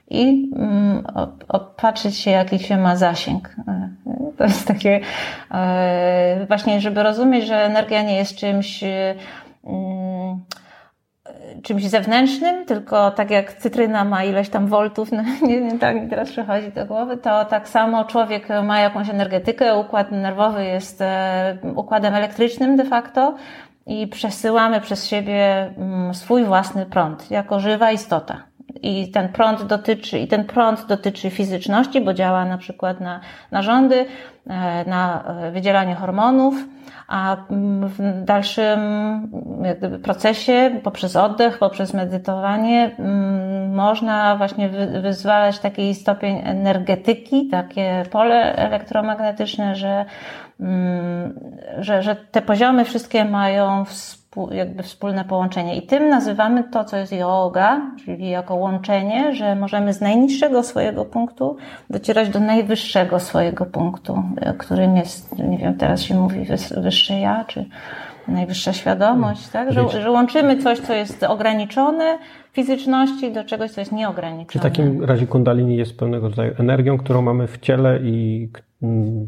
i 0.09 0.51
mm, 0.55 1.03
opatrzyć 1.47 2.17
się, 2.17 2.31
jaki 2.31 2.59
się 2.59 2.77
ma 2.77 2.95
zasięg. 2.95 3.55
E, 3.67 3.89
to 4.37 4.43
jest 4.43 4.67
takie 4.67 4.99
e, 5.51 6.45
właśnie, 6.47 6.81
żeby 6.81 7.03
rozumieć, 7.03 7.45
że 7.45 7.65
energia 7.65 8.01
nie 8.01 8.15
jest 8.15 8.35
czymś 8.35 8.83
mm, 8.83 10.39
czymś 11.63 11.89
zewnętrznym, 11.89 12.65
tylko 12.65 13.11
tak 13.11 13.31
jak 13.31 13.53
cytryna 13.53 14.05
ma 14.05 14.23
ileś 14.23 14.49
tam 14.49 14.67
voltów, 14.67 15.11
no, 15.11 15.23
nie, 15.47 15.61
nie 15.61 15.79
tak 15.79 15.95
mi 15.95 16.09
teraz 16.09 16.29
przychodzi 16.29 16.71
do 16.71 16.85
głowy, 16.85 17.17
to 17.17 17.45
tak 17.45 17.69
samo 17.69 18.05
człowiek 18.05 18.47
ma 18.63 18.79
jakąś 18.79 19.09
energetykę, 19.09 19.77
układ 19.77 20.11
nerwowy 20.11 20.65
jest 20.65 21.01
e, 21.01 21.57
układem 21.75 22.13
elektrycznym 22.13 22.77
de 22.77 22.85
facto 22.85 23.35
i 23.85 24.07
przesyłamy 24.07 24.81
przez 24.81 25.07
siebie 25.07 25.71
mm, 25.77 26.13
swój 26.13 26.43
własny 26.43 26.85
prąd, 26.85 27.31
jako 27.31 27.59
żywa 27.59 27.91
istota. 27.91 28.43
I 28.81 29.11
ten 29.11 29.29
prąd 29.29 29.63
dotyczy, 29.63 30.19
i 30.19 30.27
ten 30.27 30.45
prąd 30.45 30.85
dotyczy 30.85 31.29
fizyczności, 31.29 32.01
bo 32.01 32.13
działa 32.13 32.45
na 32.45 32.57
przykład 32.57 32.99
na 32.99 33.19
narządy, 33.51 34.05
e, 34.47 34.85
na 34.89 35.23
e, 35.23 35.51
wydzielanie 35.51 35.95
hormonów, 35.95 36.55
a 37.07 37.37
w 37.49 38.23
dalszym 38.23 38.79
procesie, 40.03 40.79
poprzez 40.83 41.15
oddech, 41.15 41.57
poprzez 41.57 41.93
medytowanie, 41.93 42.95
mm, 42.99 43.75
można 43.75 44.35
właśnie 44.35 44.69
wyzwalać 45.01 45.59
taki 45.59 45.95
stopień 45.95 46.41
energetyki, 46.43 47.47
takie 47.47 48.03
pole 48.11 48.55
elektromagnetyczne, 48.55 49.75
że, 49.75 50.05
mm, 50.59 51.39
że, 51.79 52.03
że 52.03 52.15
te 52.15 52.41
poziomy 52.41 52.85
wszystkie 52.85 53.25
mają 53.25 53.85
jakby 54.51 54.83
wspólne 54.83 55.25
połączenie. 55.25 55.75
I 55.75 55.81
tym 55.81 56.09
nazywamy 56.09 56.63
to, 56.63 56.83
co 56.83 56.97
jest 56.97 57.11
yoga, 57.11 57.81
czyli 58.05 58.29
jako 58.29 58.55
łączenie, 58.55 59.35
że 59.35 59.55
możemy 59.55 59.93
z 59.93 60.01
najniższego 60.01 60.63
swojego 60.63 61.05
punktu 61.05 61.57
docierać 61.89 62.29
do 62.29 62.39
najwyższego 62.39 63.19
swojego 63.19 63.65
punktu, 63.65 64.23
którym 64.57 64.97
jest, 64.97 65.39
nie 65.39 65.57
wiem, 65.57 65.77
teraz 65.77 66.01
się 66.01 66.15
mówi 66.15 66.45
wyższe 66.77 67.19
ja, 67.19 67.45
czy 67.47 67.65
najwyższa 68.27 68.73
świadomość, 68.73 69.47
tak? 69.47 69.71
Że, 69.71 69.89
że 69.89 70.11
łączymy 70.11 70.57
coś, 70.57 70.79
co 70.79 70.93
jest 70.93 71.23
ograniczone 71.23 72.17
fizyczności 72.51 73.31
do 73.31 73.43
czegoś, 73.43 73.71
co 73.71 73.81
jest 73.81 73.91
nieograniczone. 73.91 74.51
Czy 74.51 74.59
w 74.59 74.61
takim 74.61 75.03
razie 75.03 75.27
kundalini 75.27 75.77
jest 75.77 75.97
pewnego 75.97 76.29
rodzaju 76.29 76.53
energią, 76.59 76.97
którą 76.97 77.21
mamy 77.21 77.47
w 77.47 77.59
ciele 77.59 77.99
i 78.03 78.49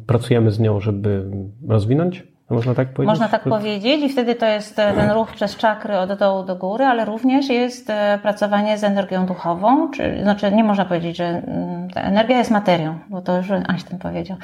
pracujemy 0.07 0.51
z 0.51 0.59
nią, 0.59 0.79
żeby 0.79 1.25
rozwinąć? 1.67 2.23
Można 2.49 2.75
tak 2.75 2.87
powiedzieć? 2.87 3.09
Można 3.09 3.27
tak 3.27 3.43
powiedzieć 3.43 4.03
i 4.03 4.09
wtedy 4.09 4.35
to 4.35 4.45
jest 4.45 4.79
e, 4.79 4.93
ten 4.93 5.11
ruch 5.11 5.31
przez 5.31 5.55
czakry 5.57 5.97
od 5.97 6.13
dołu 6.13 6.43
do 6.43 6.55
góry, 6.55 6.85
ale 6.85 7.05
również 7.05 7.49
jest 7.49 7.89
e, 7.89 8.19
pracowanie 8.21 8.77
z 8.77 8.83
energią 8.83 9.25
duchową, 9.25 9.91
czy, 9.91 10.19
znaczy 10.21 10.51
nie 10.51 10.63
można 10.63 10.85
powiedzieć, 10.85 11.17
że 11.17 11.25
mm, 11.25 11.87
energia 11.95 12.37
jest 12.37 12.51
materią, 12.51 12.99
bo 13.09 13.21
to 13.21 13.37
już 13.37 13.51
Einstein 13.51 13.99
powiedział, 13.99 14.37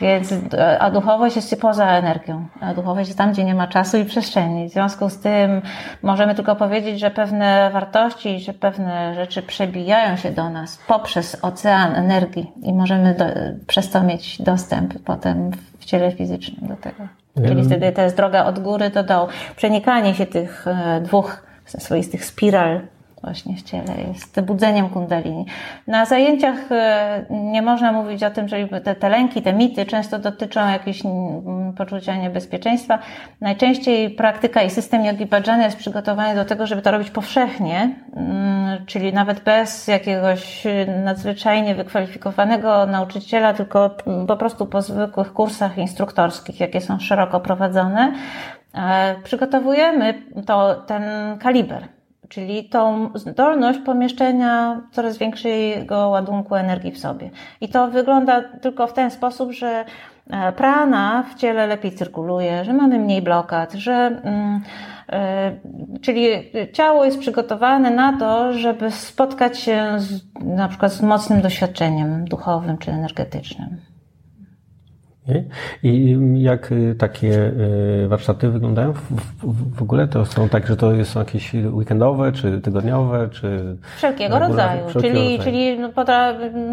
więc, 0.00 0.32
e, 0.32 0.78
a 0.78 0.90
duchowość 0.90 1.36
jest 1.36 1.60
poza 1.60 1.86
energią, 1.86 2.46
a 2.60 2.74
duchowość 2.74 3.08
jest 3.08 3.18
tam, 3.18 3.32
gdzie 3.32 3.44
nie 3.44 3.54
ma 3.54 3.66
czasu 3.66 3.96
i 3.96 4.04
przestrzeni. 4.04 4.68
W 4.68 4.72
związku 4.72 5.08
z 5.08 5.18
tym 5.20 5.62
możemy 6.02 6.34
tylko 6.34 6.56
powiedzieć, 6.56 7.00
że 7.00 7.10
pewne 7.10 7.70
wartości, 7.72 8.40
że 8.40 8.52
pewne 8.52 9.14
rzeczy 9.14 9.42
przebijają 9.42 10.16
się 10.16 10.30
do 10.30 10.50
nas 10.50 10.78
poprzez 10.86 11.44
ocean 11.44 11.94
energii 11.94 12.52
i 12.62 12.72
możemy 12.72 13.14
do, 13.14 13.24
przez 13.66 13.90
to 13.90 14.02
mieć 14.02 14.42
dostęp 14.42 14.94
potem 15.04 15.50
w 15.78 15.84
ciele 15.84 16.12
fizycznym 16.12 16.68
do 16.68 16.76
tego. 16.76 17.17
Czyli 17.46 17.64
wtedy 17.64 17.92
to 17.92 18.02
jest 18.02 18.16
droga 18.16 18.44
od 18.44 18.58
góry 18.58 18.90
do 18.90 19.02
dołu. 19.02 19.28
Przenikanie 19.56 20.14
się 20.14 20.26
tych 20.26 20.66
e, 20.66 21.00
dwóch 21.00 21.42
swoistych 21.78 22.24
spiral 22.24 22.80
właśnie 23.22 23.56
w 23.56 23.62
ciele 23.62 23.94
jest 24.08 24.40
budzeniem 24.40 24.88
kundalini. 24.88 25.46
Na 25.86 26.04
zajęciach 26.04 26.72
e, 26.72 27.24
nie 27.30 27.62
można 27.62 27.92
mówić 27.92 28.22
o 28.22 28.30
tym, 28.30 28.48
że 28.48 28.68
te, 28.84 28.94
te 28.94 29.08
lęki, 29.08 29.42
te 29.42 29.52
mity 29.52 29.86
często 29.86 30.18
dotyczą 30.18 30.68
jakiegoś 30.68 31.04
mm, 31.04 31.72
poczucia 31.72 32.16
niebezpieczeństwa. 32.16 32.98
Najczęściej 33.40 34.10
praktyka 34.10 34.62
i 34.62 34.70
system 34.70 35.04
yogi 35.04 35.26
bhajana 35.26 35.64
jest 35.64 35.76
przygotowany 35.76 36.34
do 36.34 36.44
tego, 36.44 36.66
żeby 36.66 36.82
to 36.82 36.90
robić 36.90 37.10
powszechnie, 37.10 37.94
mm, 38.16 38.86
czyli 38.86 39.12
nawet 39.12 39.40
bez 39.40 39.88
jakiegoś 39.88 40.66
nadzwyczajnie 41.04 41.74
wykwalifikowanego 41.74 42.86
nauczyciela, 42.86 43.54
tylko 43.54 43.96
po 44.28 44.36
prostu 44.36 44.66
po 44.66 44.82
zwykłych 44.82 45.32
kursach 45.32 45.78
instruktorskich, 45.78 46.60
jakie 46.60 46.80
są 46.80 47.00
szeroko 47.00 47.40
prowadzone. 47.40 48.12
E, 48.74 49.14
przygotowujemy 49.24 50.22
to, 50.46 50.74
ten 50.74 51.02
kaliber 51.38 51.97
czyli 52.28 52.64
tą 52.64 53.10
zdolność 53.14 53.78
pomieszczenia 53.78 54.80
coraz 54.92 55.18
większego 55.18 56.08
ładunku 56.08 56.54
energii 56.54 56.92
w 56.92 56.98
sobie. 56.98 57.30
I 57.60 57.68
to 57.68 57.88
wygląda 57.88 58.42
tylko 58.42 58.86
w 58.86 58.92
ten 58.92 59.10
sposób, 59.10 59.52
że 59.52 59.84
e, 60.30 60.52
prana 60.52 61.24
w 61.30 61.34
ciele 61.34 61.66
lepiej 61.66 61.92
cyrkuluje, 61.92 62.64
że 62.64 62.72
mamy 62.72 62.98
mniej 62.98 63.22
blokad, 63.22 63.72
że 63.72 63.92
mm, 63.92 64.60
e, 65.12 65.52
czyli 66.00 66.28
ciało 66.72 67.04
jest 67.04 67.18
przygotowane 67.18 67.90
na 67.90 68.18
to, 68.18 68.52
żeby 68.52 68.90
spotkać 68.90 69.58
się 69.58 69.94
z, 69.96 70.20
na 70.44 70.68
przykład 70.68 70.92
z 70.92 71.02
mocnym 71.02 71.40
doświadczeniem 71.40 72.24
duchowym 72.24 72.78
czy 72.78 72.90
energetycznym. 72.90 73.97
I 75.82 76.18
jak 76.34 76.72
y, 76.72 76.94
takie 76.98 77.52
y, 78.04 78.08
warsztaty 78.08 78.48
wyglądają 78.48 78.92
w, 78.92 79.00
w, 79.42 79.76
w, 79.76 79.82
ogóle? 79.82 80.08
To 80.08 80.26
są 80.26 80.48
tak, 80.48 80.66
że 80.66 80.76
to 80.76 81.04
są 81.04 81.20
jakieś 81.20 81.54
weekendowe, 81.54 82.32
czy 82.32 82.60
tygodniowe, 82.60 83.28
czy... 83.32 83.76
Wszelkiego 83.96 84.38
rodzaju. 84.38 84.88
Wszelkiego 84.88 85.14
czyli 85.14 85.36
rodzaju. 85.36 85.42
czyli 85.42 85.78
no, 85.78 85.90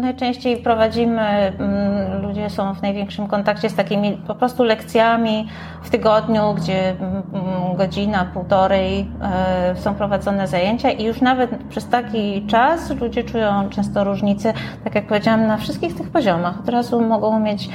najczęściej 0.00 0.56
prowadzimy, 0.56 1.20
mm, 1.20 2.22
ludzie 2.22 2.50
są 2.50 2.74
w 2.74 2.82
największym 2.82 3.26
kontakcie 3.26 3.70
z 3.70 3.74
takimi 3.74 4.18
po 4.26 4.34
prostu 4.34 4.64
lekcjami 4.64 5.48
w 5.82 5.90
tygodniu, 5.90 6.54
gdzie 6.54 6.90
mm, 6.90 7.76
godzina, 7.76 8.24
półtorej 8.34 9.06
e, 9.22 9.76
są 9.76 9.94
prowadzone 9.94 10.48
zajęcia 10.48 10.90
i 10.90 11.04
już 11.04 11.20
nawet 11.20 11.50
przez 11.68 11.88
taki 11.88 12.46
czas 12.46 12.90
ludzie 13.00 13.24
czują 13.24 13.68
często 13.70 14.04
różnice, 14.04 14.52
tak 14.84 14.94
jak 14.94 15.06
powiedziałam, 15.06 15.46
na 15.46 15.56
wszystkich 15.56 15.94
tych 15.94 16.10
poziomach. 16.10 16.60
Od 16.60 16.68
razu 16.68 17.00
mogą 17.00 17.40
mieć 17.40 17.68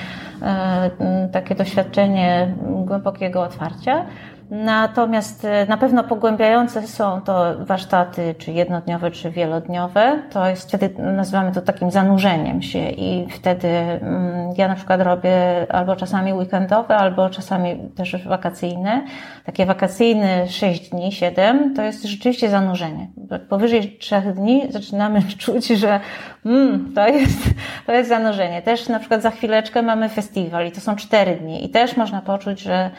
takie 1.31 1.55
doświadczenie 1.55 2.53
głębokiego 2.61 3.41
otwarcia. 3.41 4.05
Natomiast 4.51 5.45
e, 5.45 5.65
na 5.65 5.77
pewno 5.77 6.03
pogłębiające 6.03 6.87
są 6.87 7.21
to 7.21 7.65
warsztaty, 7.65 8.35
czy 8.37 8.51
jednodniowe, 8.51 9.11
czy 9.11 9.31
wielodniowe. 9.31 10.23
To 10.29 10.47
jest 10.47 10.67
wtedy, 10.67 10.89
nazywamy 10.99 11.51
to 11.51 11.61
takim 11.61 11.91
zanurzeniem 11.91 12.61
się 12.61 12.89
i 12.89 13.27
wtedy 13.29 13.67
mm, 13.67 14.53
ja 14.57 14.67
na 14.67 14.75
przykład 14.75 15.01
robię 15.01 15.65
albo 15.69 15.95
czasami 15.95 16.33
weekendowe, 16.33 16.97
albo 16.97 17.29
czasami 17.29 17.89
też 17.95 18.27
wakacyjne. 18.27 19.05
Takie 19.45 19.65
wakacyjne 19.65 20.47
6 20.47 20.89
dni, 20.89 21.11
7 21.11 21.73
to 21.75 21.81
jest 21.81 22.03
rzeczywiście 22.03 22.49
zanurzenie. 22.49 23.07
Powyżej 23.49 23.97
3 23.97 24.21
dni 24.35 24.63
zaczynamy 24.69 25.21
czuć, 25.39 25.67
że 25.67 25.99
mm, 26.45 26.93
to, 26.95 27.07
jest, 27.07 27.39
to 27.85 27.91
jest 27.91 28.09
zanurzenie. 28.09 28.61
Też 28.61 28.89
na 28.89 28.99
przykład 28.99 29.21
za 29.21 29.31
chwileczkę 29.31 29.81
mamy 29.81 30.09
festiwal 30.09 30.67
i 30.67 30.71
to 30.71 30.81
są 30.81 30.95
4 30.95 31.35
dni 31.35 31.65
i 31.65 31.69
też 31.69 31.97
można 31.97 32.21
poczuć, 32.21 32.61
że 32.61 32.91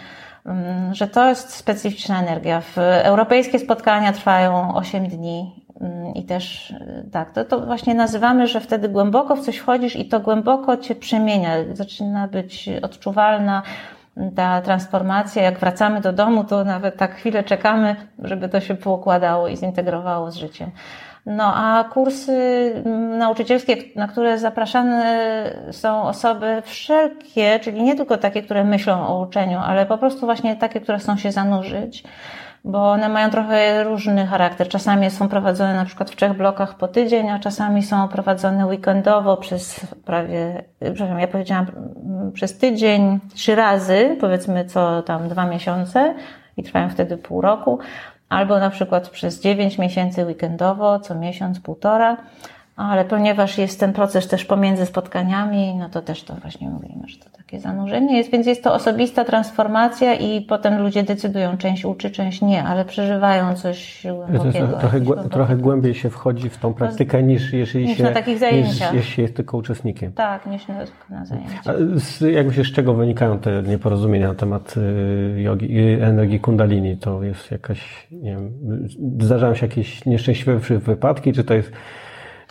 że 0.92 1.08
to 1.08 1.28
jest 1.28 1.54
specyficzna 1.54 2.22
energia. 2.22 2.62
Europejskie 3.02 3.58
spotkania 3.58 4.12
trwają 4.12 4.74
8 4.74 5.08
dni 5.08 5.66
mm, 5.80 6.14
i 6.14 6.24
też 6.24 6.70
y, 6.70 7.08
tak, 7.12 7.32
to, 7.32 7.44
to 7.44 7.60
właśnie 7.60 7.94
nazywamy, 7.94 8.46
że 8.46 8.60
wtedy 8.60 8.88
głęboko 8.88 9.36
w 9.36 9.40
coś 9.40 9.56
wchodzisz 9.56 9.96
i 9.96 10.08
to 10.08 10.20
głęboko 10.20 10.76
cię 10.76 10.94
przemienia, 10.94 11.50
zaczyna 11.72 12.28
być 12.28 12.70
odczuwalna 12.82 13.62
ta 14.36 14.60
transformacja. 14.60 15.42
Jak 15.42 15.58
wracamy 15.58 16.00
do 16.00 16.12
domu, 16.12 16.44
to 16.44 16.64
nawet 16.64 16.96
tak 16.96 17.14
chwilę 17.14 17.44
czekamy, 17.44 17.96
żeby 18.18 18.48
to 18.48 18.60
się 18.60 18.74
poukładało 18.74 19.48
i 19.48 19.56
zintegrowało 19.56 20.30
z 20.30 20.36
życiem. 20.36 20.70
No 21.26 21.54
a 21.54 21.84
kursy 21.84 22.32
mm, 22.84 23.18
nauczycielskie, 23.18 23.76
na 23.96 24.08
które 24.08 24.38
zapraszane 24.38 25.44
są 25.70 26.02
osoby 26.02 26.62
wszelkie, 26.64 27.60
czyli 27.60 27.82
nie 27.82 27.94
tylko 27.96 28.16
takie, 28.16 28.42
które 28.42 28.64
myślą 28.64 29.06
o 29.06 29.20
uczeniu, 29.20 29.58
ale 29.58 29.86
po 29.86 29.98
prostu 29.98 30.26
właśnie 30.26 30.56
takie, 30.56 30.80
które 30.80 30.98
chcą 30.98 31.16
się 31.16 31.32
zanurzyć, 31.32 32.04
bo 32.64 32.90
one 32.90 33.08
mają 33.08 33.30
trochę 33.30 33.84
różny 33.84 34.26
charakter. 34.26 34.68
Czasami 34.68 35.10
są 35.10 35.28
prowadzone 35.28 35.74
na 35.74 35.84
przykład 35.84 36.10
w 36.10 36.16
trzech 36.16 36.36
blokach 36.36 36.76
po 36.76 36.88
tydzień, 36.88 37.30
a 37.30 37.38
czasami 37.38 37.82
są 37.82 38.08
prowadzone 38.08 38.66
weekendowo 38.66 39.36
przez 39.36 39.80
prawie, 40.04 40.64
przepraszam, 40.80 41.20
ja 41.20 41.28
powiedziałam 41.28 41.66
mm, 42.06 42.32
przez 42.32 42.58
tydzień, 42.58 43.20
trzy 43.34 43.54
razy, 43.54 44.16
powiedzmy 44.20 44.64
co 44.64 45.02
tam 45.02 45.28
dwa 45.28 45.46
miesiące 45.46 46.14
i 46.56 46.62
trwają 46.62 46.88
wtedy 46.88 47.16
pół 47.16 47.40
roku 47.40 47.78
albo 48.32 48.58
na 48.58 48.70
przykład 48.70 49.08
przez 49.08 49.40
9 49.40 49.78
miesięcy 49.78 50.24
weekendowo, 50.26 51.00
co 51.00 51.14
miesiąc, 51.14 51.60
półtora, 51.60 52.16
ale 52.76 53.04
ponieważ 53.04 53.58
jest 53.58 53.80
ten 53.80 53.92
proces 53.92 54.28
też 54.28 54.44
pomiędzy 54.44 54.86
spotkaniami, 54.86 55.74
no 55.74 55.88
to 55.88 56.02
też 56.02 56.22
to 56.22 56.34
właśnie 56.34 56.68
mówimy, 56.68 57.08
że 57.08 57.18
to 57.18 57.30
takie 57.36 57.60
zanurzenie 57.60 58.16
jest, 58.16 58.30
więc 58.30 58.46
jest 58.46 58.64
to 58.64 58.74
osobista 58.74 59.24
transformacja 59.24 60.14
i 60.14 60.40
potem 60.40 60.82
ludzie 60.82 61.02
decydują, 61.02 61.56
część 61.56 61.84
uczy, 61.84 62.10
część 62.10 62.42
nie, 62.42 62.64
ale 62.64 62.84
przeżywają 62.84 63.54
coś 63.54 64.06
głębokiego. 64.14 64.66
Trochę, 64.66 65.00
trochę 65.30 65.56
głębiej 65.56 65.94
się 65.94 66.10
wchodzi 66.10 66.50
w 66.50 66.58
tą 66.58 66.74
praktykę 66.74 67.22
niż 67.22 67.52
jeżeli 67.52 67.86
niż 67.86 67.96
się, 67.98 68.02
na 68.02 68.12
takich 68.12 68.38
zajęciach. 68.38 68.92
Niż, 68.92 69.04
jeśli 69.04 69.22
jest 69.22 69.36
tylko 69.36 69.56
uczestnikiem. 69.56 70.12
Tak, 70.12 70.46
niż 70.46 70.62
na 71.10 71.24
zajęciach. 71.24 71.66
A 71.66 71.72
z, 71.96 72.20
jak 72.20 72.46
myślisz, 72.46 72.70
z 72.70 72.74
czego 72.74 72.94
wynikają 72.94 73.38
te 73.38 73.62
nieporozumienia 73.62 74.28
na 74.28 74.34
temat 74.34 74.74
y, 74.76 75.42
jogi, 75.42 75.78
y, 75.78 76.04
energii 76.04 76.40
kundalini? 76.40 76.96
To 76.96 77.22
jest 77.22 77.50
jakaś, 77.50 78.06
nie 78.10 78.30
wiem, 78.30 78.52
zdarzają 79.20 79.54
się 79.54 79.66
jakieś 79.66 80.06
nieszczęśliwe 80.06 80.58
wypadki, 80.78 81.32
czy 81.32 81.44
to 81.44 81.54
jest 81.54 81.72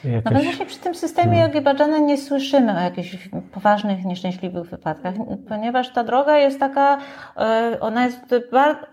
Jakaś... 0.06 0.26
Nawet 0.26 0.44
właśnie 0.44 0.66
przy 0.66 0.80
tym 0.80 0.96
systemie 0.96 1.36
hmm. 1.36 1.48
Yogi 1.48 1.62
Bhajana 1.62 1.98
nie 1.98 2.18
słyszymy 2.18 2.78
o 2.78 2.80
jakichś 2.80 3.18
poważnych, 3.54 4.06
nieszczęśliwych 4.06 4.70
wypadkach, 4.70 5.14
ponieważ 5.50 5.94
ta 5.94 6.04
droga 6.04 6.38
jest 6.38 6.60
taka, 6.60 6.98
e, 7.38 7.78
ona 7.80 8.06
jest, 8.06 8.20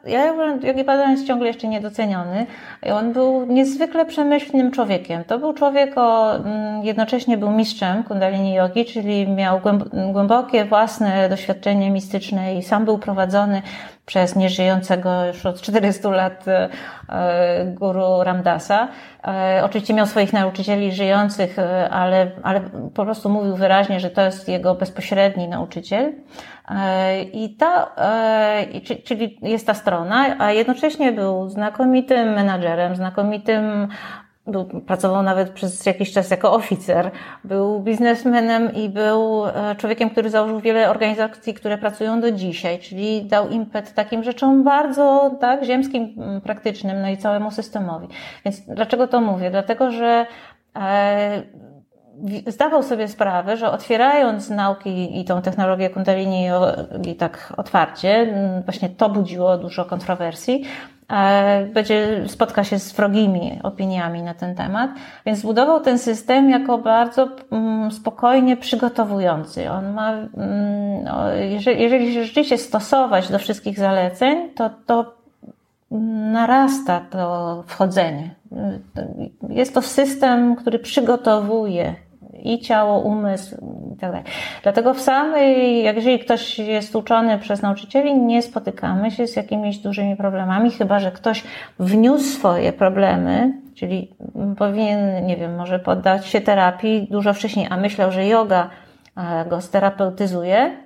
ja 0.07 0.27
Yogi 0.63 0.85
Bhajana 0.85 1.11
jest 1.11 1.27
ciągle 1.27 1.47
jeszcze 1.47 1.69
niedoceniony 1.69 2.47
i 2.87 2.91
on 2.91 3.13
był 3.13 3.47
niezwykle 3.47 4.07
przemyślnym 4.07 4.71
człowiekiem. 4.71 5.25
To 5.25 5.39
był 5.39 5.53
człowiek 5.53 5.93
o, 5.97 6.37
mm, 6.37 6.85
jednocześnie 6.85 7.39
był 7.39 7.51
mistrzem 7.51 8.05
kundalini 8.05 8.55
yogi, 8.55 8.85
czyli 8.85 9.29
miał 9.29 9.61
głębokie 10.13 10.65
własne 10.65 11.29
doświadczenie 11.29 11.91
mistyczne 11.91 12.55
i 12.55 12.63
sam 12.63 12.85
był 12.85 12.99
prowadzony 12.99 13.63
przez 14.09 14.37
nieżyjącego 14.37 15.27
już 15.27 15.47
od 15.47 15.61
400 15.61 16.11
lat 16.11 16.45
e, 16.49 16.69
guru 17.65 18.23
Ramdasa. 18.23 18.89
E, 19.25 19.61
oczywiście 19.65 19.95
miał 19.95 20.07
swoich 20.07 20.33
nauczycieli 20.33 20.93
żyjących, 20.93 21.59
e, 21.59 21.91
ale, 21.91 22.31
ale 22.43 22.61
po 22.95 23.05
prostu 23.05 23.29
mówił 23.29 23.57
wyraźnie, 23.57 24.01
że 24.01 24.11
to 24.11 24.23
jest 24.23 24.49
jego 24.49 24.75
bezpośredni 24.75 25.49
nauczyciel. 25.49 26.13
I 27.33 27.57
ta, 27.57 27.95
czyli 29.05 29.39
jest 29.43 29.67
ta 29.67 29.75
strona, 29.75 30.37
a 30.39 30.53
jednocześnie 30.53 31.13
był 31.13 31.49
znakomitym 31.49 32.33
menadżerem, 32.33 32.97
znakomitym 32.97 33.89
był, 34.49 34.65
pracował 34.65 35.23
nawet 35.23 35.51
przez 35.51 35.87
jakiś 35.87 36.13
czas 36.13 36.31
jako 36.31 36.53
oficer, 36.53 37.11
był 37.45 37.81
biznesmenem 37.81 38.75
i 38.75 38.89
był 38.89 39.47
e, 39.47 39.75
człowiekiem, 39.77 40.11
który 40.11 40.31
założył 40.31 40.61
wiele 40.61 40.91
organizacji, 40.91 41.55
które 41.55 41.79
pracują 41.79 42.21
do 42.21 42.31
dzisiaj, 42.31 42.79
czyli 42.79 43.25
dał 43.25 43.49
impet 43.49 43.95
takim 43.95 44.25
rzeczom 44.25 44.65
bardzo 44.65 45.31
tak, 45.41 45.65
ziemskim, 45.65 46.15
praktycznym, 46.45 47.03
no 47.03 47.09
i 47.09 47.17
całemu 47.17 47.51
systemowi. 47.51 48.09
Więc 48.45 48.61
dlaczego 48.61 49.07
to 49.07 49.21
mówię? 49.21 49.51
Dlatego, 49.51 49.91
że 49.91 50.27
e, 50.77 51.43
zdawał 52.47 52.83
sobie 52.83 53.09
sprawę, 53.09 53.57
że 53.57 53.71
otwierając 53.71 54.51
nauki 54.51 55.21
i 55.21 55.25
tą 55.25 55.43
technologię 55.43 55.91
kundalini 55.91 56.47
i 57.07 57.15
tak 57.15 57.53
otwarcie, 57.57 58.35
właśnie 58.65 58.89
to 58.89 59.09
budziło 59.09 59.59
dużo 59.59 59.85
kontrowersji, 59.85 60.65
będzie, 61.75 62.25
spotka 62.27 62.65
się 62.65 62.79
z 62.79 62.93
wrogimi 62.93 63.61
opiniami 63.63 64.23
na 64.23 64.35
ten 64.35 64.55
temat, 64.55 64.91
więc 65.27 65.39
zbudował 65.39 65.81
ten 65.81 65.99
system 65.99 66.51
jako 66.51 66.79
bardzo 66.79 67.29
mm, 67.51 67.91
spokojnie 67.91 68.57
przygotowujący. 68.57 69.71
On 69.71 69.93
ma, 69.93 70.13
mm, 70.13 70.29
jeżeli, 71.51 71.83
jeżeli 71.83 72.15
się 72.15 72.25
rzeczywiście 72.25 72.59
stosować 72.59 73.29
do 73.29 73.39
wszystkich 73.39 73.79
zaleceń, 73.79 74.51
to, 74.55 74.71
to 74.87 75.19
narasta 76.33 77.01
to 77.11 77.65
wchodzenie. 77.67 78.35
Jest 79.49 79.75
to 79.75 79.83
system, 79.83 80.57
który 80.57 80.79
przygotowuje 80.79 81.95
i 82.43 82.59
ciało, 82.59 82.99
umysł 82.99 83.57
i 83.95 83.97
tak. 83.97 84.15
Dlatego 84.63 84.95
w 84.95 85.01
samej, 85.01 85.83
jak 85.83 85.97
jeżeli 85.97 86.19
ktoś 86.19 86.59
jest 86.59 86.97
uczony 86.97 87.39
przez 87.39 87.63
nauczycieli, 87.63 88.19
nie 88.19 88.43
spotykamy 88.43 89.11
się 89.11 89.27
z 89.27 89.37
jakimiś 89.37 89.79
dużymi 89.79 90.17
problemami, 90.17 90.71
chyba 90.71 90.99
że 90.99 91.13
ktoś 91.13 91.45
wniósł 91.79 92.25
swoje 92.25 92.73
problemy, 92.73 93.53
czyli 93.75 94.11
powinien, 94.59 95.27
nie 95.27 95.37
wiem, 95.37 95.57
może 95.57 95.79
poddać 95.79 96.27
się 96.27 96.41
terapii 96.41 97.09
dużo 97.11 97.35
wcześniej, 97.35 97.67
a 97.71 97.77
myślał, 97.77 98.13
że 98.13 98.27
yoga 98.27 98.71
e, 99.17 99.45
go 99.45 99.61
sterapeutyzuje, 99.61 100.77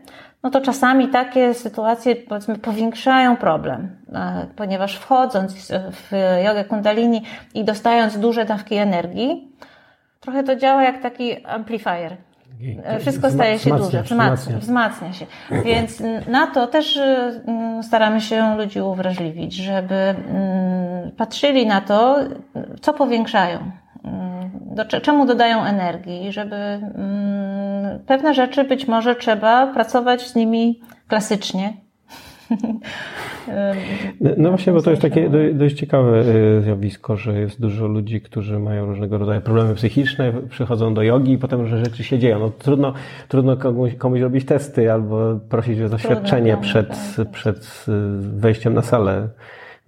no 0.42 0.50
to 0.50 0.60
czasami 0.60 1.08
takie 1.08 1.54
sytuacje 1.54 2.16
powiedzmy 2.16 2.58
powiększają 2.58 3.36
problem, 3.36 3.96
e, 4.12 4.46
ponieważ 4.56 4.96
wchodząc 4.96 5.72
w 5.92 6.12
jogę 6.44 6.64
kundalini 6.64 7.22
i 7.54 7.64
dostając 7.64 8.18
duże 8.18 8.44
dawki 8.44 8.74
energii, 8.74 9.52
trochę 10.22 10.42
to 10.42 10.56
działa 10.56 10.82
jak 10.82 11.02
taki 11.02 11.46
amplifier. 11.46 12.16
Wszystko 13.00 13.30
staje 13.30 13.58
się 13.58 13.70
wzmacnia, 13.70 13.86
duże, 13.86 14.02
wzmacnia, 14.02 14.58
wzmacnia 14.58 15.12
się. 15.12 15.26
Więc 15.64 16.02
na 16.28 16.46
to 16.46 16.66
też 16.66 16.96
mm, 16.96 17.82
staramy 17.82 18.20
się 18.20 18.56
ludzi 18.56 18.80
uwrażliwić, 18.80 19.54
żeby 19.54 19.94
mm, 19.94 21.10
patrzyli 21.16 21.66
na 21.66 21.80
to, 21.80 22.16
co 22.80 22.92
powiększają, 22.92 23.58
mm, 24.04 24.50
do, 24.52 25.00
czemu 25.00 25.26
dodają 25.26 25.64
energii, 25.64 26.32
żeby 26.32 26.80
pewne 28.06 28.34
rzeczy 28.34 28.64
być 28.64 28.88
może 28.88 29.16
trzeba 29.16 29.66
pracować 29.66 30.28
z 30.28 30.34
nimi 30.34 30.80
klasycznie, 31.08 31.72
no 34.36 34.48
właśnie, 34.48 34.72
bo 34.72 34.82
to 34.82 34.90
jest 34.90 35.02
takie 35.02 35.30
dość 35.54 35.76
ciekawe 35.76 36.24
y, 36.58 36.62
zjawisko, 36.62 37.16
że 37.16 37.40
jest 37.40 37.60
dużo 37.60 37.86
ludzi, 37.86 38.20
którzy 38.20 38.58
mają 38.58 38.86
różnego 38.86 39.18
rodzaju 39.18 39.40
problemy 39.40 39.74
psychiczne, 39.74 40.32
przychodzą 40.50 40.94
do 40.94 41.02
jogi 41.02 41.32
i 41.32 41.38
potem 41.38 41.60
różne 41.60 41.84
rzeczy 41.84 42.04
się 42.04 42.18
dzieją. 42.18 42.38
No, 42.38 42.50
trudno, 42.50 42.92
trudno 43.28 43.56
komuś, 43.56 43.94
komuś 43.94 44.20
robić 44.20 44.44
testy 44.44 44.92
albo 44.92 45.40
prosić 45.48 45.80
o 45.80 45.88
zaświadczenie 45.88 46.56
przed, 46.56 46.88
tak. 47.16 47.30
przed 47.30 47.84
y, 47.88 47.92
wejściem 48.38 48.74
na 48.74 48.82
salę 48.82 49.28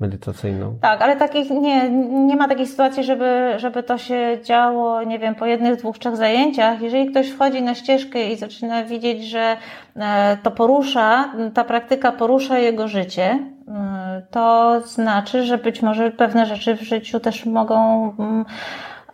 medytacyjną. 0.04 0.78
Tak, 0.80 1.02
ale 1.02 1.16
takich 1.16 1.50
nie, 1.50 1.90
nie 2.26 2.36
ma 2.36 2.48
takiej 2.48 2.66
sytuacji, 2.66 3.04
żeby, 3.04 3.54
żeby 3.56 3.82
to 3.82 3.98
się 3.98 4.38
działo, 4.42 5.02
nie 5.02 5.18
wiem, 5.18 5.34
po 5.34 5.46
jednych, 5.46 5.76
dwóch, 5.76 5.98
trzech 5.98 6.16
zajęciach. 6.16 6.82
Jeżeli 6.82 7.10
ktoś 7.10 7.28
wchodzi 7.30 7.62
na 7.62 7.74
ścieżkę 7.74 8.32
i 8.32 8.36
zaczyna 8.36 8.84
widzieć, 8.84 9.24
że 9.24 9.56
e, 9.96 10.36
to 10.42 10.50
porusza, 10.50 11.32
ta 11.54 11.64
praktyka 11.64 12.12
porusza 12.12 12.58
jego 12.58 12.88
życie, 12.88 13.38
e, 13.68 14.22
to 14.30 14.80
znaczy, 14.80 15.44
że 15.44 15.58
być 15.58 15.82
może 15.82 16.10
pewne 16.10 16.46
rzeczy 16.46 16.76
w 16.76 16.82
życiu 16.82 17.20
też 17.20 17.46
mogą 17.46 18.10
mm, 18.18 18.44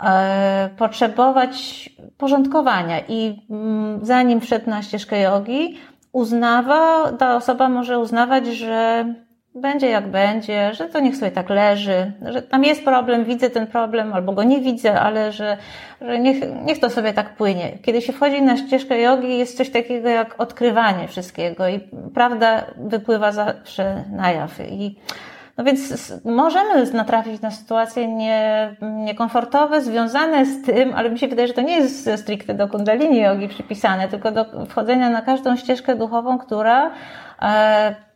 e, 0.00 0.70
potrzebować 0.79 1.90
porządkowania 2.18 3.00
i 3.09 3.46
mm, 3.50 4.00
zanim 4.03 4.40
wszedł 4.40 4.70
na 4.70 4.83
ścieżkę 4.83 5.20
jogi, 5.20 5.76
uznawa, 6.12 7.12
ta 7.12 7.37
osoba 7.37 7.68
może 7.68 7.98
uznawać, 7.98 8.46
że 8.46 9.05
będzie 9.55 9.89
jak 9.89 10.09
będzie, 10.09 10.75
że 10.75 10.89
to 10.89 11.01
niech 11.01 11.17
sobie 11.17 11.31
tak 11.31 11.51
leży, 11.51 12.13
że 12.23 12.43
tam 12.43 12.65
jest 12.65 12.85
problem, 12.85 13.25
widzę 13.25 13.51
ten 13.51 13.67
problem, 13.67 14.13
albo 14.13 14.33
go 14.33 14.43
nie 14.43 14.61
widzę, 14.61 15.01
ale 15.01 15.33
że, 15.33 15.57
że 16.01 16.19
niech, 16.19 16.37
niech 16.65 16.79
to 16.79 16.91
sobie 16.91 17.13
tak 17.13 17.37
płynie. 17.37 17.79
Kiedy 17.83 18.03
się 18.03 18.13
wchodzi 18.13 18.43
na 18.43 18.57
ścieżkę 18.57 19.01
jogi, 19.01 19.39
jest 19.39 19.57
coś 19.57 19.71
takiego 19.71 20.09
jak 20.09 20.41
odkrywanie 20.41 21.09
wszystkiego 21.09 21.69
i 21.69 21.81
prawda 22.15 22.65
wypływa 22.77 23.33
zawsze 23.33 24.05
na 24.13 24.33
jaw. 24.33 24.61
I, 24.71 24.99
no 25.57 25.65
więc 25.65 26.13
możemy 26.25 26.93
natrafić 26.93 27.41
na 27.41 27.51
sytuacje 27.51 28.09
nie, 28.09 28.77
niekomfortowe, 28.81 29.81
związane 29.81 30.47
z 30.47 30.63
tym, 30.63 30.93
ale 30.95 31.11
mi 31.11 31.19
się 31.19 31.29
wydaje, 31.29 31.49
że 31.49 31.55
to 31.55 31.61
nie 31.61 31.77
jest 31.77 32.11
stricte 32.17 32.55
do 32.55 32.69
kundalini 32.69 33.21
jogi 33.21 33.49
przypisane, 33.49 34.09
tylko 34.09 34.31
do 34.31 34.47
wchodzenia 34.69 35.11
na 35.11 35.23
każdą 35.23 35.57
ścieżkę 35.57 35.97
duchową, 35.97 36.39
która 36.39 36.91
e, 37.43 38.10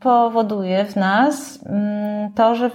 powoduje 0.00 0.84
w 0.84 0.96
nas 0.96 1.58
mm, 1.66 2.32
to, 2.32 2.54
że 2.54 2.70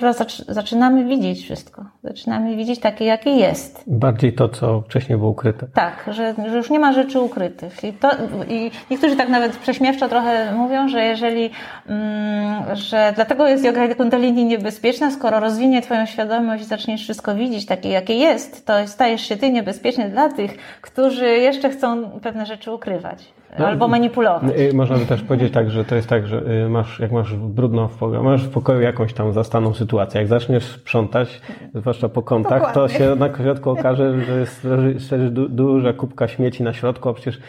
zaczynamy 0.48 1.06
widzieć 1.06 1.44
wszystko. 1.44 1.86
Zaczynamy 2.04 2.56
widzieć 2.56 2.80
takie, 2.80 3.06
jakie 3.06 3.30
jest. 3.30 3.84
Bardziej 3.88 4.34
to, 4.34 4.50
co 4.50 4.82
wcześniej 4.82 5.18
było 5.18 5.32
ukryte. 5.32 5.68
Tak, 5.74 6.10
że, 6.12 6.34
że 6.50 6.58
już 6.58 6.70
nie 6.70 6.80
ma 6.80 6.94
rzeczy 6.94 7.20
ukrytych. 7.20 7.84
I, 7.84 7.94
to, 7.94 8.10
I 8.50 8.72
niektórzy 8.92 9.16
tak 9.16 9.30
nawet 9.30 9.58
prześmiewczo 9.58 10.10
trochę 10.10 10.56
mówią, 10.56 10.88
że 10.88 11.04
jeżeli, 11.04 11.50
mm, 11.88 12.76
że 12.76 13.12
dlatego 13.16 13.48
jest 13.48 13.66
yoga 13.66 13.96
kundalini 13.96 14.46
niebezpieczna, 14.46 15.12
skoro 15.12 15.40
rozwinie 15.40 15.82
Twoją 15.82 16.06
świadomość 16.06 16.64
i 16.64 16.66
zaczniesz 16.66 17.04
wszystko 17.04 17.36
widzieć 17.36 17.66
takie, 17.66 17.90
jakie 17.90 18.14
jest, 18.14 18.66
to 18.66 18.88
stajesz 18.88 19.22
się 19.22 19.38
Ty 19.38 19.52
niebezpieczny 19.52 20.10
dla 20.10 20.30
tych, 20.30 20.58
którzy 20.82 21.28
jeszcze 21.28 21.70
chcą 21.70 22.20
pewne 22.20 22.46
rzeczy 22.46 22.72
ukrywać. 22.72 23.34
No, 23.60 23.68
albo 23.68 23.88
manipulować. 23.88 24.44
Y, 24.60 24.74
można 24.74 24.98
by 24.98 25.06
też 25.06 25.22
powiedzieć 25.22 25.54
tak, 25.54 25.70
że 25.70 25.86
to 25.86 25.96
jest 25.96 26.08
tak, 26.08 26.28
że 26.28 26.42
y, 26.66 26.70
masz, 26.70 27.00
jak 27.00 27.12
masz 27.12 27.36
brudną 27.36 27.88
w 27.88 27.98
pokoju, 27.98 28.24
masz 28.24 28.44
w 28.44 28.50
pokoju 28.50 28.82
jakąś 28.82 29.14
tam 29.14 29.34
zastaną 29.34 29.74
sytuację. 29.74 30.22
Jak 30.22 30.30
zaczniesz 30.30 30.64
sprzątać, 30.64 31.42
zwłaszcza 31.76 32.10
po 32.10 32.22
kątach, 32.22 32.62
Dokładnie. 32.62 32.82
to 32.82 32.88
się 32.88 33.16
na 33.16 33.38
środku 33.38 33.70
okaże, 33.70 34.22
że 34.22 34.40
jest 34.40 35.16
du, 35.30 35.50
duża 35.50 35.94
kubka 35.94 36.28
śmieci 36.28 36.64
na 36.64 36.74
środku, 36.74 37.10
a 37.10 37.14
przecież 37.14 37.40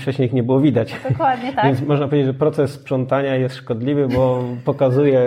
wcześniej 0.00 0.28
ich 0.28 0.34
nie 0.34 0.42
było 0.42 0.60
widać. 0.60 0.94
Dokładnie 1.10 1.52
tak. 1.52 1.64
Więc 1.64 1.82
można 1.82 2.06
powiedzieć, 2.06 2.26
że 2.26 2.34
proces 2.34 2.70
sprzątania 2.70 3.34
jest 3.34 3.54
szkodliwy, 3.56 4.08
bo 4.08 4.44
pokazuje, 4.64 5.22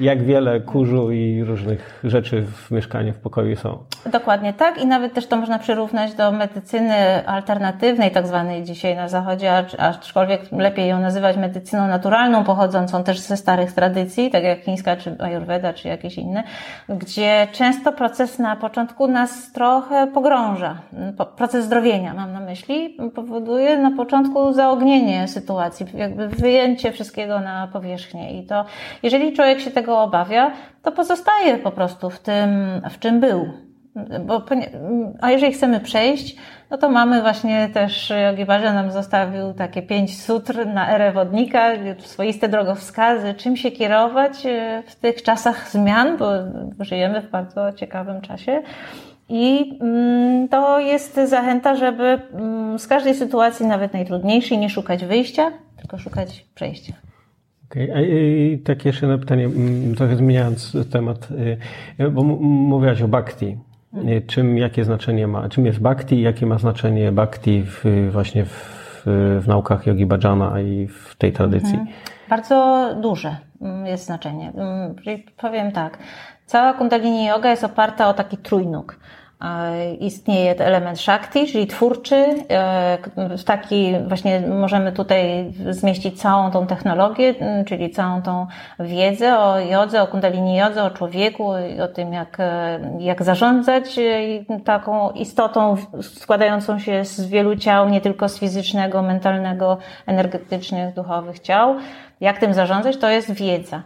jak 0.00 0.22
wiele 0.22 0.60
kurzu 0.60 1.12
i 1.12 1.44
różnych 1.44 2.00
rzeczy 2.04 2.46
w 2.46 2.70
mieszkaniu, 2.70 3.12
w 3.12 3.18
pokoju 3.18 3.56
są. 3.56 3.78
Dokładnie 4.12 4.52
tak 4.52 4.78
i 4.82 4.86
nawet 4.86 5.14
też 5.14 5.26
to 5.26 5.36
można 5.36 5.58
przyrównać 5.58 6.14
do 6.14 6.32
medycyny 6.32 7.26
alternatywnej, 7.26 8.10
tak 8.10 8.26
zwanej 8.26 8.64
dzisiaj 8.64 8.96
na 8.96 9.08
zachodzie, 9.08 9.45
aczkolwiek 9.78 10.52
lepiej 10.52 10.88
ją 10.88 11.00
nazywać 11.00 11.36
medycyną 11.36 11.88
naturalną, 11.88 12.44
pochodzącą 12.44 13.04
też 13.04 13.18
ze 13.18 13.36
starych 13.36 13.72
tradycji, 13.72 14.30
tak 14.30 14.44
jak 14.44 14.60
chińska, 14.60 14.96
czy 14.96 15.16
ayurveda, 15.18 15.72
czy 15.72 15.88
jakieś 15.88 16.18
inne, 16.18 16.42
gdzie 16.88 17.48
często 17.52 17.92
proces 17.92 18.38
na 18.38 18.56
początku 18.56 19.08
nas 19.08 19.52
trochę 19.52 20.06
pogrąża. 20.06 20.78
Proces 21.36 21.64
zdrowienia, 21.64 22.14
mam 22.14 22.32
na 22.32 22.40
myśli, 22.40 22.96
powoduje 23.14 23.78
na 23.78 23.90
początku 23.90 24.52
zaognienie 24.52 25.28
sytuacji, 25.28 25.86
jakby 25.94 26.28
wyjęcie 26.28 26.92
wszystkiego 26.92 27.40
na 27.40 27.68
powierzchnię. 27.72 28.40
I 28.40 28.46
to, 28.46 28.64
jeżeli 29.02 29.32
człowiek 29.32 29.60
się 29.60 29.70
tego 29.70 30.00
obawia, 30.00 30.50
to 30.82 30.92
pozostaje 30.92 31.58
po 31.58 31.70
prostu 31.70 32.10
w 32.10 32.18
tym, 32.18 32.80
w 32.90 32.98
czym 32.98 33.20
był. 33.20 33.65
Bo, 34.26 34.44
a 35.20 35.30
jeżeli 35.30 35.52
chcemy 35.52 35.80
przejść, 35.80 36.36
no 36.70 36.78
to 36.78 36.88
mamy 36.90 37.20
właśnie 37.20 37.68
też, 37.74 38.12
Yogi 38.30 38.44
Bhajan 38.44 38.74
nam 38.74 38.90
zostawił 38.92 39.52
takie 39.52 39.82
pięć 39.82 40.22
sutr 40.22 40.66
na 40.66 40.94
erę 40.94 41.12
wodnika, 41.12 41.70
swoiste 41.98 42.48
drogowskazy, 42.48 43.34
czym 43.34 43.56
się 43.56 43.70
kierować 43.70 44.46
e, 44.46 44.82
w 44.86 44.96
tych 44.96 45.22
czasach 45.22 45.70
zmian, 45.70 46.16
bo 46.16 46.30
żyjemy 46.80 47.22
w 47.22 47.30
bardzo 47.30 47.72
ciekawym 47.72 48.20
czasie. 48.20 48.62
I 49.28 49.78
mm, 49.80 50.48
to 50.48 50.80
jest 50.80 51.20
zachęta, 51.24 51.76
żeby 51.76 52.18
mm, 52.34 52.78
z 52.78 52.86
każdej 52.86 53.14
sytuacji, 53.14 53.66
nawet 53.66 53.92
najtrudniejszej, 53.92 54.58
nie 54.58 54.70
szukać 54.70 55.04
wyjścia, 55.04 55.50
tylko 55.76 55.98
szukać 55.98 56.46
przejścia. 56.54 56.92
Okay. 57.70 57.94
A 57.94 58.00
i 58.00 58.58
tak 58.64 58.84
jeszcze 58.84 59.06
na 59.06 59.18
pytanie, 59.18 59.44
mm, 59.44 59.94
trochę 59.94 60.16
zmieniając 60.16 60.76
temat, 60.92 61.28
y, 62.00 62.10
bo 62.10 62.22
mówiłaś 62.22 63.02
o 63.02 63.08
bhakti. 63.08 63.56
Czym, 64.26 64.58
jakie 64.58 64.84
znaczenie 64.84 65.26
ma, 65.26 65.48
czym 65.48 65.66
jest 65.66 65.80
bhakti, 65.80 66.22
jakie 66.22 66.46
ma 66.46 66.58
znaczenie 66.58 67.12
bhakti 67.12 67.62
w, 67.62 68.08
właśnie 68.12 68.44
w, 68.44 69.02
w 69.40 69.44
naukach 69.46 69.86
yogi 69.86 70.06
bhajana 70.06 70.60
i 70.60 70.86
w 70.86 71.14
tej 71.14 71.32
tradycji? 71.32 71.74
Mhm. 71.74 71.86
Bardzo 72.30 72.88
duże 73.00 73.36
jest 73.84 74.06
znaczenie. 74.06 74.52
Powiem 75.36 75.72
tak, 75.72 75.98
cała 76.46 76.72
kundalini 76.72 77.26
yoga 77.26 77.50
jest 77.50 77.64
oparta 77.64 78.08
o 78.08 78.14
taki 78.14 78.36
trójnóg. 78.36 78.98
Istnieje 80.00 80.58
element 80.58 81.00
Shakti, 81.00 81.46
czyli 81.46 81.66
twórczy. 81.66 82.26
W 83.16 83.44
taki 83.44 83.94
właśnie 84.08 84.40
możemy 84.40 84.92
tutaj 84.92 85.52
zmieścić 85.70 86.20
całą 86.20 86.50
tą 86.50 86.66
technologię, 86.66 87.34
czyli 87.66 87.90
całą 87.90 88.22
tą 88.22 88.46
wiedzę 88.80 89.38
o 89.38 89.60
jodze, 89.60 90.02
o 90.02 90.06
kundalini 90.06 90.56
jodze, 90.56 90.84
o 90.84 90.90
człowieku, 90.90 91.50
o 91.84 91.88
tym 91.94 92.12
jak, 92.12 92.38
jak 92.98 93.22
zarządzać 93.22 93.98
taką 94.64 95.10
istotą 95.10 95.76
składającą 96.02 96.78
się 96.78 97.04
z 97.04 97.26
wielu 97.26 97.56
ciał, 97.56 97.88
nie 97.88 98.00
tylko 98.00 98.28
z 98.28 98.38
fizycznego, 98.38 99.02
mentalnego, 99.02 99.78
energetycznych, 100.06 100.94
duchowych 100.94 101.38
ciał. 101.38 101.76
Jak 102.20 102.38
tym 102.38 102.54
zarządzać, 102.54 102.96
to 102.96 103.08
jest 103.08 103.32
wiedza. 103.32 103.82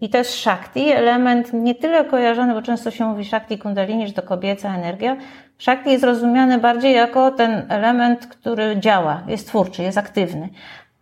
I 0.00 0.08
to 0.08 0.18
jest 0.18 0.34
Shakti, 0.34 0.92
element 0.92 1.52
nie 1.52 1.74
tyle 1.74 2.04
kojarzony, 2.04 2.54
bo 2.54 2.62
często 2.62 2.90
się 2.90 3.04
mówi 3.04 3.24
Shakti 3.24 3.58
Kundalini, 3.58 4.06
że 4.06 4.12
to 4.12 4.22
kobieca 4.22 4.74
energia. 4.74 5.16
Shakti 5.58 5.90
jest 5.90 6.04
rozumiany 6.04 6.58
bardziej 6.58 6.94
jako 6.94 7.30
ten 7.30 7.66
element, 7.68 8.26
który 8.26 8.76
działa, 8.80 9.22
jest 9.26 9.48
twórczy, 9.48 9.82
jest 9.82 9.98
aktywny. 9.98 10.48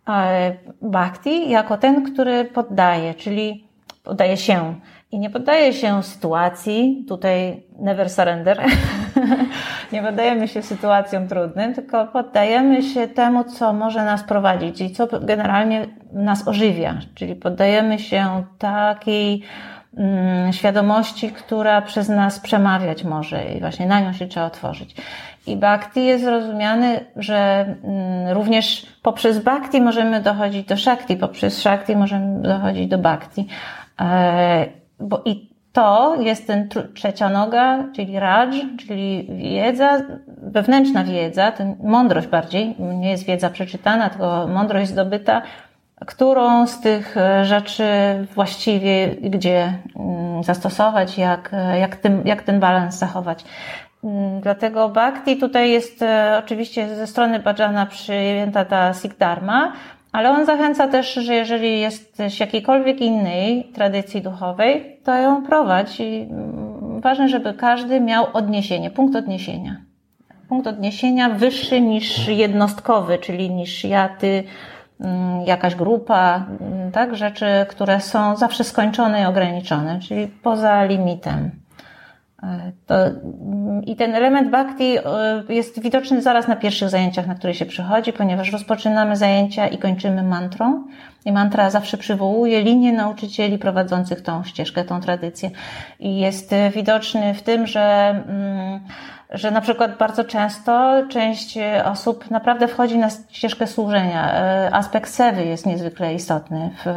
A 0.05 0.27
Bhakti 0.81 1.49
jako 1.49 1.77
ten, 1.77 2.13
który 2.13 2.45
poddaje, 2.45 3.13
czyli 3.13 3.67
poddaje 4.03 4.37
się. 4.37 4.75
I 5.11 5.19
nie 5.19 5.29
poddaje 5.29 5.73
się 5.73 6.03
sytuacji, 6.03 7.05
tutaj 7.07 7.63
never 7.79 8.09
surrender, 8.09 8.63
nie 9.93 10.03
poddajemy 10.03 10.47
się 10.47 10.61
sytuacjom 10.61 11.27
trudnym, 11.27 11.73
tylko 11.73 12.07
poddajemy 12.07 12.83
się 12.83 13.07
temu, 13.07 13.43
co 13.43 13.73
może 13.73 14.05
nas 14.05 14.23
prowadzić 14.23 14.81
i 14.81 14.91
co 14.91 15.07
generalnie 15.21 15.87
nas 16.13 16.47
ożywia. 16.47 16.95
Czyli 17.15 17.35
poddajemy 17.35 17.99
się 17.99 18.43
takiej 18.59 19.41
mm, 19.97 20.53
świadomości, 20.53 21.29
która 21.29 21.81
przez 21.81 22.09
nas 22.09 22.39
przemawiać 22.39 23.03
może 23.03 23.45
i 23.45 23.59
właśnie 23.59 23.85
na 23.85 23.99
nią 23.99 24.13
się 24.13 24.27
trzeba 24.27 24.45
otworzyć. 24.45 24.95
I 25.47 25.57
bhakti 25.57 26.05
jest 26.05 26.25
rozumiany, 26.25 27.05
że 27.15 27.65
mm, 27.83 28.33
również 28.33 28.85
poprzez 29.01 29.39
bhakti 29.39 29.81
możemy 29.81 30.21
dochodzić 30.21 30.67
do 30.67 30.77
shakti, 30.77 31.15
poprzez 31.17 31.59
shakti 31.61 31.95
możemy 31.95 32.41
dochodzić 32.41 32.87
do 32.87 32.97
bhakti. 32.97 33.47
E, 34.01 34.65
bo 34.99 35.21
i 35.25 35.52
to 35.73 36.15
jest 36.19 36.47
ten 36.47 36.69
trzecia 36.93 37.29
noga, 37.29 37.83
czyli 37.95 38.19
raj, 38.19 38.49
czyli 38.77 39.27
wiedza, 39.29 40.01
wewnętrzna 40.27 41.03
wiedza, 41.03 41.51
ten 41.51 41.75
mądrość 41.83 42.27
bardziej, 42.27 42.75
nie 42.79 43.11
jest 43.11 43.25
wiedza 43.25 43.49
przeczytana, 43.49 44.09
tylko 44.09 44.47
mądrość 44.47 44.91
zdobyta, 44.91 45.41
którą 46.05 46.67
z 46.67 46.79
tych 46.79 47.17
e, 47.17 47.45
rzeczy 47.45 47.83
właściwie 48.35 49.07
gdzie 49.07 49.73
mm, 49.95 50.43
zastosować, 50.43 51.17
jak, 51.17 51.49
e, 51.53 51.79
jak, 51.79 51.95
tym, 51.95 52.21
jak 52.25 52.43
ten 52.43 52.59
balans 52.59 52.95
zachować. 52.95 53.45
Mm, 54.03 54.41
dlatego 54.41 54.89
Bhakti 54.89 55.37
tutaj 55.37 55.71
jest 55.71 56.01
e, 56.01 56.41
oczywiście 56.43 56.95
ze 56.95 57.07
strony 57.07 57.39
Bhajana 57.39 57.85
przyjęta 57.85 58.65
ta 58.65 58.93
Sikdharma, 58.93 59.73
ale 60.13 60.31
on 60.31 60.45
zachęca 60.45 60.87
też, 60.87 61.13
że 61.13 61.35
jeżeli 61.35 61.79
jesteś 61.79 62.39
jakiejkolwiek 62.39 63.01
innej 63.01 63.63
tradycji 63.63 64.21
duchowej, 64.21 64.99
to 65.03 65.15
ją 65.15 65.43
prowadź. 65.45 65.99
I 65.99 66.21
mm, 66.21 67.01
ważne, 67.01 67.29
żeby 67.29 67.53
każdy 67.53 68.01
miał 68.01 68.25
odniesienie, 68.33 68.91
punkt 68.91 69.15
odniesienia. 69.15 69.77
Punkt 70.49 70.67
odniesienia 70.67 71.29
wyższy 71.29 71.81
niż 71.81 72.27
jednostkowy, 72.27 73.17
czyli 73.17 73.49
niż 73.49 73.83
ja, 73.83 74.09
ty, 74.09 74.43
mm, 75.01 75.41
jakaś 75.41 75.75
grupa, 75.75 76.45
mm, 76.61 76.91
tak? 76.91 77.15
Rzeczy, 77.15 77.45
które 77.69 77.99
są 77.99 78.35
zawsze 78.35 78.63
skończone 78.63 79.21
i 79.21 79.25
ograniczone, 79.25 79.99
czyli 79.99 80.27
poza 80.27 80.83
limitem. 80.83 81.51
To, 82.85 82.95
I 83.85 83.95
ten 83.95 84.15
element 84.15 84.51
bhakti 84.51 84.97
e, 84.97 85.03
jest 85.49 85.81
widoczny 85.81 86.21
zaraz 86.21 86.47
na 86.47 86.55
pierwszych 86.55 86.89
zajęciach, 86.89 87.27
na 87.27 87.35
które 87.35 87.53
się 87.53 87.65
przychodzi, 87.65 88.13
ponieważ 88.13 88.51
rozpoczynamy 88.51 89.15
zajęcia 89.15 89.67
i 89.67 89.77
kończymy 89.77 90.23
mantrą. 90.23 90.83
I 91.25 91.31
mantra 91.31 91.69
zawsze 91.69 91.97
przywołuje 91.97 92.61
linię 92.61 92.93
nauczycieli 92.93 93.57
prowadzących 93.57 94.21
tą 94.21 94.43
ścieżkę, 94.43 94.83
tą 94.83 95.01
tradycję. 95.01 95.51
I 95.99 96.19
jest 96.19 96.55
widoczny 96.75 97.33
w 97.33 97.41
tym, 97.41 97.67
że. 97.67 98.15
Że 99.33 99.51
na 99.51 99.61
przykład 99.61 99.97
bardzo 99.97 100.23
często 100.23 101.03
część 101.09 101.59
osób 101.85 102.31
naprawdę 102.31 102.67
wchodzi 102.67 102.97
na 102.97 103.09
ścieżkę 103.29 103.67
służenia. 103.67 104.33
E, 104.33 104.69
aspekt 104.73 105.09
sewy 105.09 105.45
jest 105.45 105.65
niezwykle 105.65 106.13
istotny 106.13 106.69
w, 106.85 106.89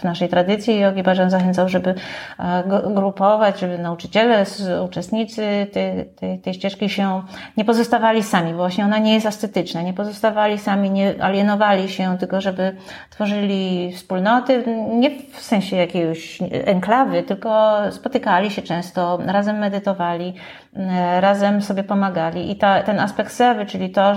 w 0.00 0.04
naszej 0.04 0.28
tradycji. 0.28 0.80
Jogi 0.80 1.02
Bhajan 1.02 1.30
zachęcał, 1.30 1.68
żeby 1.68 1.94
e, 2.38 2.62
grupować, 2.94 3.60
żeby 3.60 3.78
nauczyciele, 3.78 4.44
uczestnicy 4.84 5.66
tej, 5.72 6.06
tej, 6.06 6.38
tej 6.38 6.54
ścieżki 6.54 6.88
się 6.88 7.22
nie 7.56 7.64
pozostawali 7.64 8.22
sami, 8.22 8.50
bo 8.50 8.58
właśnie 8.58 8.84
ona 8.84 8.98
nie 8.98 9.14
jest 9.14 9.26
ascetyczna, 9.26 9.82
nie 9.82 9.94
pozostawali 9.94 10.58
sami, 10.58 10.90
nie 10.90 11.24
alienowali 11.24 11.88
się, 11.88 12.18
tylko 12.18 12.40
żeby 12.40 12.76
tworzyli 13.10 13.92
wspólnoty, 13.96 14.64
nie 14.90 15.10
w 15.32 15.40
sensie 15.40 15.76
jakiejś 15.76 16.38
enklawy, 16.50 17.22
tylko 17.22 17.78
spotykali 17.90 18.50
się 18.50 18.62
często, 18.62 19.18
razem 19.26 19.58
medytowali, 19.58 20.34
e, 20.76 21.20
razem 21.20 21.62
sobie 21.62 21.81
pomagali. 21.84 22.50
I 22.50 22.56
ta, 22.56 22.82
ten 22.82 23.00
aspekt 23.00 23.32
sewy, 23.32 23.66
czyli 23.66 23.90
to, 23.90 24.14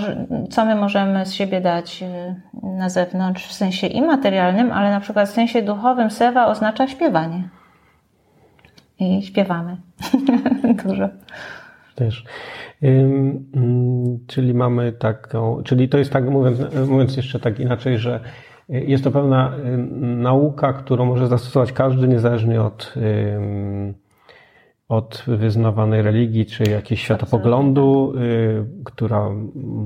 co 0.50 0.64
my 0.64 0.74
możemy 0.74 1.26
z 1.26 1.32
siebie 1.32 1.60
dać 1.60 2.02
e, 2.02 2.34
na 2.62 2.88
zewnątrz 2.88 3.46
w 3.46 3.52
sensie 3.52 3.86
i 3.86 4.02
materialnym, 4.02 4.72
ale 4.72 4.90
na 4.90 5.00
przykład 5.00 5.28
w 5.28 5.32
sensie 5.32 5.62
duchowym 5.62 6.10
sewa 6.10 6.46
oznacza 6.46 6.88
śpiewanie. 6.88 7.48
I 8.98 9.22
śpiewamy 9.22 9.76
dużo. 10.84 11.08
Też. 11.94 12.24
Ym, 12.84 14.24
czyli 14.26 14.54
mamy 14.54 14.92
taką, 14.92 15.62
czyli 15.62 15.88
to 15.88 15.98
jest 15.98 16.12
tak, 16.12 16.30
mówiąc, 16.30 16.58
mówiąc 16.88 17.16
jeszcze 17.16 17.40
tak 17.40 17.60
inaczej, 17.60 17.98
że 17.98 18.20
jest 18.68 19.04
to 19.04 19.10
pewna 19.10 19.52
nauka, 20.00 20.72
którą 20.72 21.04
może 21.04 21.28
zastosować 21.28 21.72
każdy, 21.72 22.08
niezależnie 22.08 22.62
od 22.62 22.94
od 24.88 25.24
wyznawanej 25.26 26.02
religii 26.02 26.46
czy 26.46 26.64
jakiegoś 26.70 27.00
światopoglądu, 27.00 28.12
y, 28.16 28.84
która 28.84 29.30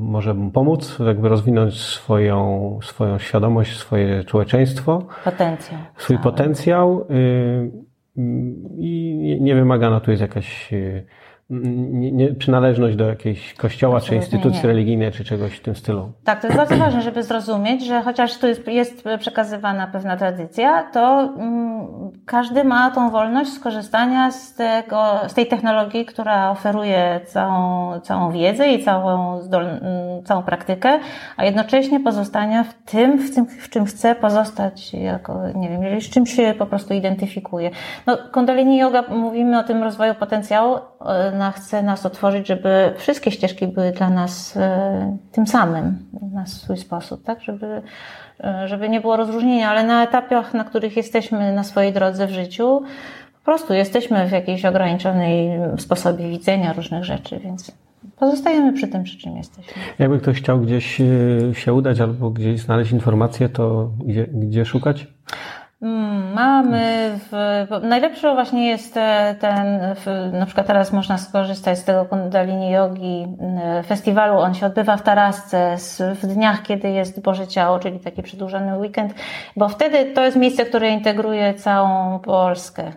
może 0.00 0.34
mu 0.34 0.50
pomóc 0.50 0.98
jakby 1.06 1.28
rozwinąć 1.28 1.80
swoją, 1.80 2.78
swoją 2.82 3.18
świadomość, 3.18 3.78
swoje 3.78 4.24
człowieczeństwo. 4.24 5.06
Potencjał. 5.24 5.80
Swój 5.96 6.16
cały. 6.16 6.24
potencjał 6.24 7.06
y, 7.10 7.70
i 8.78 9.38
nie 9.40 9.54
wymagana 9.54 10.00
tu 10.00 10.10
jest 10.10 10.20
jakaś 10.20 10.72
y, 10.72 11.06
nie, 11.50 12.12
nie, 12.12 12.34
przynależność 12.34 12.96
do 12.96 13.06
jakiejś 13.06 13.54
kościoła, 13.54 13.96
Absolutnie 13.96 14.18
czy 14.18 14.24
instytucji 14.24 14.62
nie. 14.62 14.68
religijnej, 14.68 15.12
czy 15.12 15.24
czegoś 15.24 15.52
w 15.52 15.60
tym 15.60 15.74
stylu. 15.74 16.12
Tak, 16.24 16.40
to 16.40 16.46
jest 16.46 16.56
bardzo 16.56 16.76
ważne, 16.84 17.02
żeby 17.02 17.22
zrozumieć, 17.22 17.86
że 17.86 18.02
chociaż 18.02 18.38
tu 18.38 18.46
jest, 18.46 18.66
jest 18.66 19.04
przekazywana 19.18 19.86
pewna 19.86 20.16
tradycja, 20.16 20.82
to 20.82 21.20
mm, 21.20 21.86
każdy 22.26 22.64
ma 22.64 22.90
tą 22.90 23.10
wolność 23.10 23.52
skorzystania 23.52 24.30
z, 24.30 24.54
tego, 24.54 25.04
z 25.28 25.34
tej 25.34 25.46
technologii, 25.46 26.04
która 26.04 26.50
oferuje 26.50 27.20
całą, 27.26 28.00
całą 28.00 28.32
wiedzę 28.32 28.68
i 28.68 28.84
całą, 28.84 29.40
mm, 29.40 30.24
całą 30.24 30.42
praktykę, 30.42 30.98
a 31.36 31.44
jednocześnie 31.44 32.00
pozostania 32.00 32.64
w 32.64 32.74
tym, 32.74 33.18
w 33.18 33.34
tym, 33.34 33.46
w 33.46 33.70
czym 33.70 33.84
chce 33.84 34.14
pozostać, 34.14 34.94
jako, 34.94 35.40
nie 35.54 35.68
wiem, 35.68 36.00
z 36.00 36.10
czym 36.10 36.26
się 36.26 36.54
po 36.58 36.66
prostu 36.66 36.94
identyfikuje. 36.94 37.70
No, 38.06 38.18
Kundalini 38.32 38.78
Yoga, 38.78 39.02
mówimy 39.08 39.58
o 39.58 39.62
tym 39.62 39.82
rozwoju 39.82 40.14
potencjału, 40.14 40.78
ona 41.40 41.52
chce 41.52 41.82
nas 41.82 42.06
otworzyć, 42.06 42.46
żeby 42.46 42.92
wszystkie 42.96 43.30
ścieżki 43.30 43.66
były 43.66 43.92
dla 43.92 44.10
nas 44.10 44.56
e, 44.56 45.16
tym 45.32 45.46
samym, 45.46 45.98
na 46.32 46.46
swój 46.46 46.76
sposób, 46.76 47.24
tak? 47.24 47.40
Żeby, 47.42 47.82
e, 48.44 48.68
żeby 48.68 48.88
nie 48.88 49.00
było 49.00 49.16
rozróżnienia, 49.16 49.70
ale 49.70 49.84
na 49.84 50.04
etapach, 50.04 50.54
na 50.54 50.64
których 50.64 50.96
jesteśmy 50.96 51.52
na 51.52 51.64
swojej 51.64 51.92
drodze 51.92 52.26
w 52.26 52.30
życiu, 52.30 52.82
po 53.38 53.44
prostu 53.44 53.74
jesteśmy 53.74 54.28
w 54.28 54.32
jakiejś 54.32 54.64
ograniczonej 54.64 55.50
sposobie 55.78 56.28
widzenia 56.28 56.72
różnych 56.72 57.04
rzeczy, 57.04 57.38
więc 57.38 57.72
pozostajemy 58.16 58.72
przy 58.72 58.88
tym, 58.88 59.04
przy 59.04 59.18
czym 59.18 59.36
jesteśmy. 59.36 59.82
Jakby 59.98 60.18
ktoś 60.18 60.38
chciał 60.38 60.60
gdzieś 60.60 61.00
e, 61.00 61.04
się 61.54 61.72
udać 61.72 62.00
albo 62.00 62.30
gdzieś 62.30 62.60
znaleźć 62.60 62.92
informacje, 62.92 63.48
to 63.48 63.90
gdzie, 64.04 64.26
gdzie 64.26 64.64
szukać? 64.64 65.06
Mm, 65.82 66.32
mamy, 66.32 67.10
w, 67.30 67.66
najlepszy 67.82 68.30
właśnie 68.30 68.68
jest 68.68 68.94
ten, 69.40 69.80
w, 69.94 70.30
na 70.32 70.46
przykład 70.46 70.66
teraz 70.66 70.92
można 70.92 71.18
skorzystać 71.18 71.78
z 71.78 71.84
tego 71.84 72.04
Kundalini 72.04 72.70
Yogi 72.70 73.26
mm, 73.40 73.84
festiwalu, 73.84 74.38
on 74.38 74.54
się 74.54 74.66
odbywa 74.66 74.96
w 74.96 75.02
Tarasce 75.02 75.76
w 76.22 76.26
dniach, 76.26 76.62
kiedy 76.62 76.90
jest 76.90 77.22
Boże 77.22 77.46
Ciało, 77.46 77.78
czyli 77.78 77.98
taki 77.98 78.22
przedłużony 78.22 78.78
weekend, 78.78 79.14
bo 79.56 79.68
wtedy 79.68 80.04
to 80.14 80.24
jest 80.24 80.36
miejsce, 80.36 80.64
które 80.64 80.90
integruje 80.90 81.54
całą 81.54 82.18
Polskę. 82.18 82.92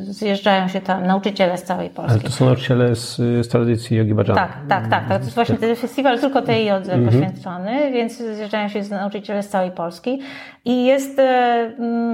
Zjeżdżają 0.00 0.68
się 0.68 0.80
tam 0.80 1.06
nauczyciele 1.06 1.58
z 1.58 1.62
całej 1.62 1.90
Polski. 1.90 2.12
Ale 2.12 2.20
to 2.20 2.30
są 2.30 2.44
nauczyciele 2.44 2.96
z, 2.96 3.16
z 3.16 3.48
tradycji 3.48 3.96
Yogi 3.96 4.14
Bhajana. 4.14 4.34
Tak, 4.34 4.52
tak, 4.68 4.88
tak, 4.88 5.08
tak. 5.08 5.18
To 5.18 5.24
jest 5.24 5.34
właśnie 5.34 5.56
ten 5.56 5.76
festiwal 5.76 6.18
tylko 6.18 6.42
tej 6.42 6.66
jodze 6.66 6.92
mm 6.92 7.04
-hmm. 7.04 7.12
poświęcony, 7.12 7.92
więc 7.92 8.16
zjeżdżają 8.16 8.68
się 8.68 8.82
nauczyciele 8.90 9.42
z 9.42 9.48
całej 9.48 9.70
Polski 9.70 10.20
i 10.64 10.84
jest 10.84 11.20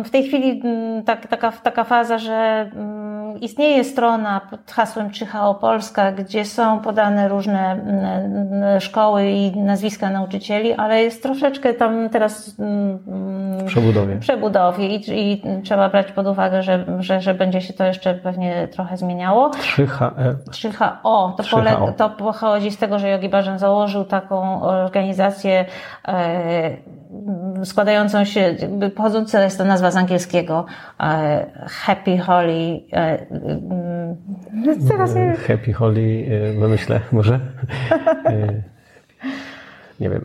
w 0.05 0.10
tej 0.11 0.25
chwili 0.25 0.61
mm, 0.65 1.03
tak, 1.05 1.27
taka, 1.27 1.53
taka 1.53 1.85
faza, 1.85 2.19
że 2.19 2.71
mm, 2.75 3.41
istnieje 3.41 3.85
strona 3.85 4.41
pod 4.51 4.71
hasłem 4.71 5.11
Czyhao 5.11 5.55
Polska, 5.55 6.13
gdzie 6.13 6.45
są 6.45 6.81
podane 6.81 7.29
różne 7.29 7.73
mm, 7.73 8.81
szkoły 8.81 9.31
i 9.31 9.57
nazwiska 9.57 10.11
nauczycieli, 10.11 10.73
ale 10.73 11.03
jest 11.03 11.23
troszeczkę 11.23 11.75
tam 11.75 12.09
teraz 12.09 12.57
w 12.59 13.65
przebudowie, 13.67 14.17
przebudowie 14.17 14.87
i, 14.87 15.33
i 15.33 15.43
trzeba 15.63 15.89
brać 15.89 16.13
pod 16.13 16.27
uwagę, 16.27 16.63
że, 16.63 16.85
że, 16.99 17.21
że 17.21 17.35
będzie 17.35 17.61
się 17.61 17.73
to 17.73 17.85
jeszcze 17.85 18.15
pewnie 18.15 18.69
trochę 18.69 18.97
zmieniało. 18.97 19.51
3H. 19.51 20.11
3H. 20.51 20.93
O, 21.03 21.35
to, 21.37 21.43
3HO. 21.43 21.93
to 21.95 22.11
pochodzi 22.11 22.71
z 22.71 22.79
tego, 22.79 22.99
że 22.99 23.09
Jogi 23.09 23.29
Bajan 23.29 23.59
założył 23.59 24.05
taką 24.05 24.63
organizację 24.63 25.65
e, 26.09 27.00
składającą 27.65 28.25
się, 28.25 28.57
pochodząca 28.95 29.45
jest 29.45 29.59
to 29.59 29.65
nazwa 29.65 29.91
z 29.91 29.97
angielskiego 29.97 30.67
e, 31.01 31.47
Happy 31.67 32.19
Holy. 32.19 32.81
E, 32.93 33.27
teraz 34.89 35.15
Happy 35.47 35.73
Holy, 35.73 36.27
myślę, 36.69 37.01
może? 37.13 37.41
Nie 40.01 40.11
wiem. 40.11 40.25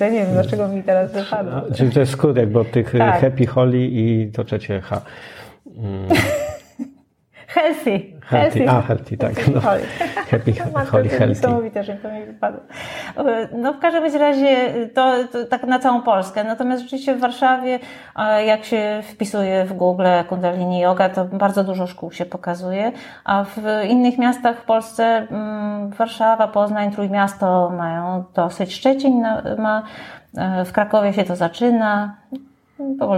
Ja 0.00 0.08
nie 0.08 0.18
wiem, 0.20 0.32
dlaczego 0.32 0.68
mi 0.68 0.82
teraz 0.82 1.12
wypadło. 1.12 1.74
Czyli 1.74 1.90
to 1.90 2.00
jest 2.00 2.12
skrót 2.12 2.36
jakby 2.36 2.58
od 2.58 2.70
tych 2.70 2.92
tak. 2.98 3.20
Happy 3.20 3.46
Holy 3.46 3.78
i 3.78 4.30
to 4.32 4.44
trzecie 4.44 4.80
H. 4.80 5.00
Mm. 5.76 6.08
Healthy. 7.46 8.16
Healthy, 8.26 8.68
a 8.68 8.82
healthy, 8.82 9.16
tak. 9.16 9.48
No. 9.54 9.60
Happy, 10.30 10.52
holy, 10.90 11.08
healthy. 11.08 11.28
Niesamowite, 11.28 11.84
że 11.84 11.96
to 11.96 12.12
mi 12.12 12.24
wypadło. 12.24 12.60
No 13.52 13.72
w 13.72 13.78
każdym 13.78 14.20
razie 14.20 14.72
to, 14.94 15.14
to, 15.32 15.44
tak 15.44 15.62
na 15.62 15.78
całą 15.78 16.02
Polskę. 16.02 16.44
Natomiast 16.44 16.82
rzeczywiście 16.82 17.14
w 17.14 17.20
Warszawie, 17.20 17.78
jak 18.46 18.64
się 18.64 19.00
wpisuje 19.02 19.64
w 19.64 19.72
Google 19.72 20.06
Kundalini 20.28 20.80
Yoga, 20.80 21.08
to 21.08 21.24
bardzo 21.24 21.64
dużo 21.64 21.86
szkół 21.86 22.12
się 22.12 22.24
pokazuje, 22.24 22.92
a 23.24 23.44
w 23.44 23.84
innych 23.88 24.18
miastach 24.18 24.58
w 24.58 24.64
Polsce 24.64 25.04
mm, 25.04 25.90
Warszawa, 25.90 26.48
Poznań, 26.48 26.92
Trójmiasto 26.92 27.70
mają 27.70 28.24
dosyć. 28.34 28.74
Szczecin 28.74 29.26
ma, 29.58 29.82
e, 30.36 30.64
w 30.64 30.72
Krakowie 30.72 31.12
się 31.12 31.24
to 31.24 31.36
zaczyna. 31.36 32.16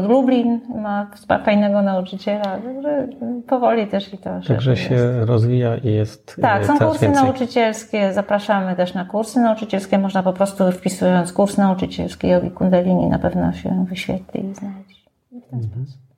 Lublin 0.08 0.60
ma 0.74 1.10
fajnego 1.44 1.82
nauczyciela, 1.82 2.44
także 2.44 3.08
powoli 3.46 3.86
też 3.86 4.14
i 4.14 4.18
to. 4.18 4.30
Także 4.48 4.76
się 4.76 4.94
jest. 4.94 5.28
rozwija 5.28 5.76
i 5.76 5.92
jest. 5.92 6.36
Tak, 6.40 6.66
są 6.66 6.78
kursy 6.78 7.06
więcej. 7.06 7.24
nauczycielskie, 7.24 8.12
zapraszamy 8.12 8.76
też 8.76 8.94
na 8.94 9.04
kursy 9.04 9.40
nauczycielskie. 9.40 9.98
Można 9.98 10.22
po 10.22 10.32
prostu 10.32 10.72
wpisując 10.72 11.32
kurs 11.32 11.56
nauczycielski 11.56 12.28
Jogi 12.28 12.50
Kundalini 12.50 13.06
na 13.06 13.18
pewno 13.18 13.52
się 13.52 13.86
wyświetli 13.88 14.50
i 14.50 14.54
znajdzie. 14.54 14.94
W 15.30 15.50
ten 15.50 15.60
mhm. 15.60 15.86
sposób. 15.86 16.08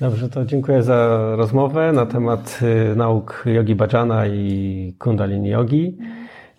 Dobrze, 0.00 0.28
to 0.28 0.44
dziękuję 0.44 0.82
za 0.82 1.18
rozmowę 1.36 1.92
na 1.92 2.06
temat 2.06 2.60
y, 2.92 2.96
nauk 2.96 3.44
Jogi 3.46 3.74
Bhajana 3.74 4.26
i 4.26 4.94
Kundalini 4.98 5.48
Yogi. 5.48 5.98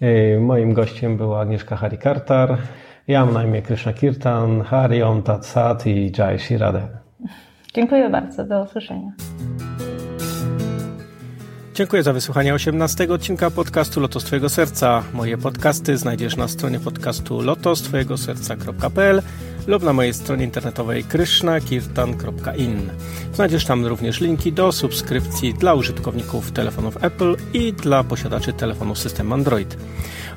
Y, 0.01 0.39
moim 0.39 0.73
gościem 0.73 1.17
była 1.17 1.39
Agnieszka 1.39 1.75
Harikartar. 1.75 2.57
Ja 3.07 3.25
mam 3.25 3.33
na 3.33 3.43
imię 3.43 3.61
Krishna 3.61 3.93
Kirtan, 3.93 4.61
Hari 4.61 5.03
Om 5.03 5.23
Tat 5.23 5.45
Sat 5.45 5.87
i 5.87 6.11
Jai 6.17 6.39
Shirade. 6.39 6.87
Dziękuję 7.73 8.09
bardzo, 8.09 8.43
do 8.43 8.63
usłyszenia. 8.63 9.11
Dziękuję 11.73 12.03
za 12.03 12.13
wysłuchanie 12.13 12.53
18 12.53 13.07
odcinka 13.09 13.51
podcastu 13.51 13.99
Lotos 13.99 14.23
Twojego 14.23 14.49
Serca. 14.49 15.03
Moje 15.13 15.37
podcasty 15.37 15.97
znajdziesz 15.97 16.37
na 16.37 16.47
stronie 16.47 16.79
podcastu 16.79 17.41
lotostwojegoserca.pl 17.41 19.21
lub 19.67 19.83
na 19.83 19.93
mojej 19.93 20.13
stronie 20.13 20.43
internetowej 20.43 21.03
krishnakirtan.in. 21.03 22.89
Znajdziesz 23.33 23.65
tam 23.65 23.85
również 23.85 24.21
linki 24.21 24.53
do 24.53 24.71
subskrypcji 24.71 25.53
dla 25.53 25.73
użytkowników 25.73 26.51
telefonów 26.51 27.03
Apple 27.03 27.35
i 27.53 27.73
dla 27.73 28.03
posiadaczy 28.03 28.53
telefonów 28.53 28.99
system 28.99 29.33
Android. 29.33 29.77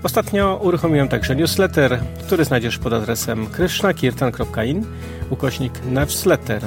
Ostatnio 0.02 0.60
uruchomiłem 0.62 1.08
także 1.08 1.36
newsletter, 1.36 2.00
który 2.26 2.44
znajdziesz 2.44 2.78
pod 2.78 2.92
adresem 2.92 3.46
krishnakirtan.in 3.46 4.84
ukośnik 5.30 5.72
newsletter. 5.84 6.62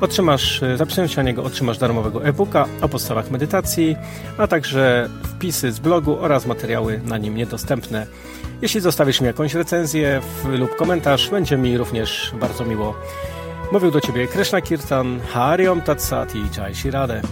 Otrzymasz, 0.00 0.60
zapisując 0.76 1.10
się 1.12 1.16
na 1.16 1.22
niego, 1.22 1.44
otrzymasz 1.44 1.78
darmowego 1.78 2.24
e-booka 2.24 2.66
o 2.80 2.88
podstawach 2.88 3.30
medytacji, 3.30 3.96
a 4.38 4.46
także 4.46 5.08
wpisy 5.22 5.72
z 5.72 5.78
blogu 5.78 6.18
oraz 6.20 6.46
materiały 6.46 7.00
na 7.04 7.18
nim 7.18 7.36
niedostępne. 7.36 8.06
Jeśli 8.62 8.80
zostawisz 8.80 9.20
mi 9.20 9.26
jakąś 9.26 9.54
recenzję 9.54 10.20
lub 10.44 10.76
komentarz, 10.76 11.30
będzie 11.30 11.56
mi 11.56 11.78
również 11.78 12.32
bardzo 12.40 12.64
miło. 12.64 12.94
Mówił 13.72 13.90
do 13.90 14.00
Ciebie 14.00 14.26
Krishna 14.26 14.60
Kirtan, 14.60 15.20
Hariom 15.20 15.82
Tatsati 15.82 16.42
Jai 16.56 16.74
Shirade. 16.74 17.22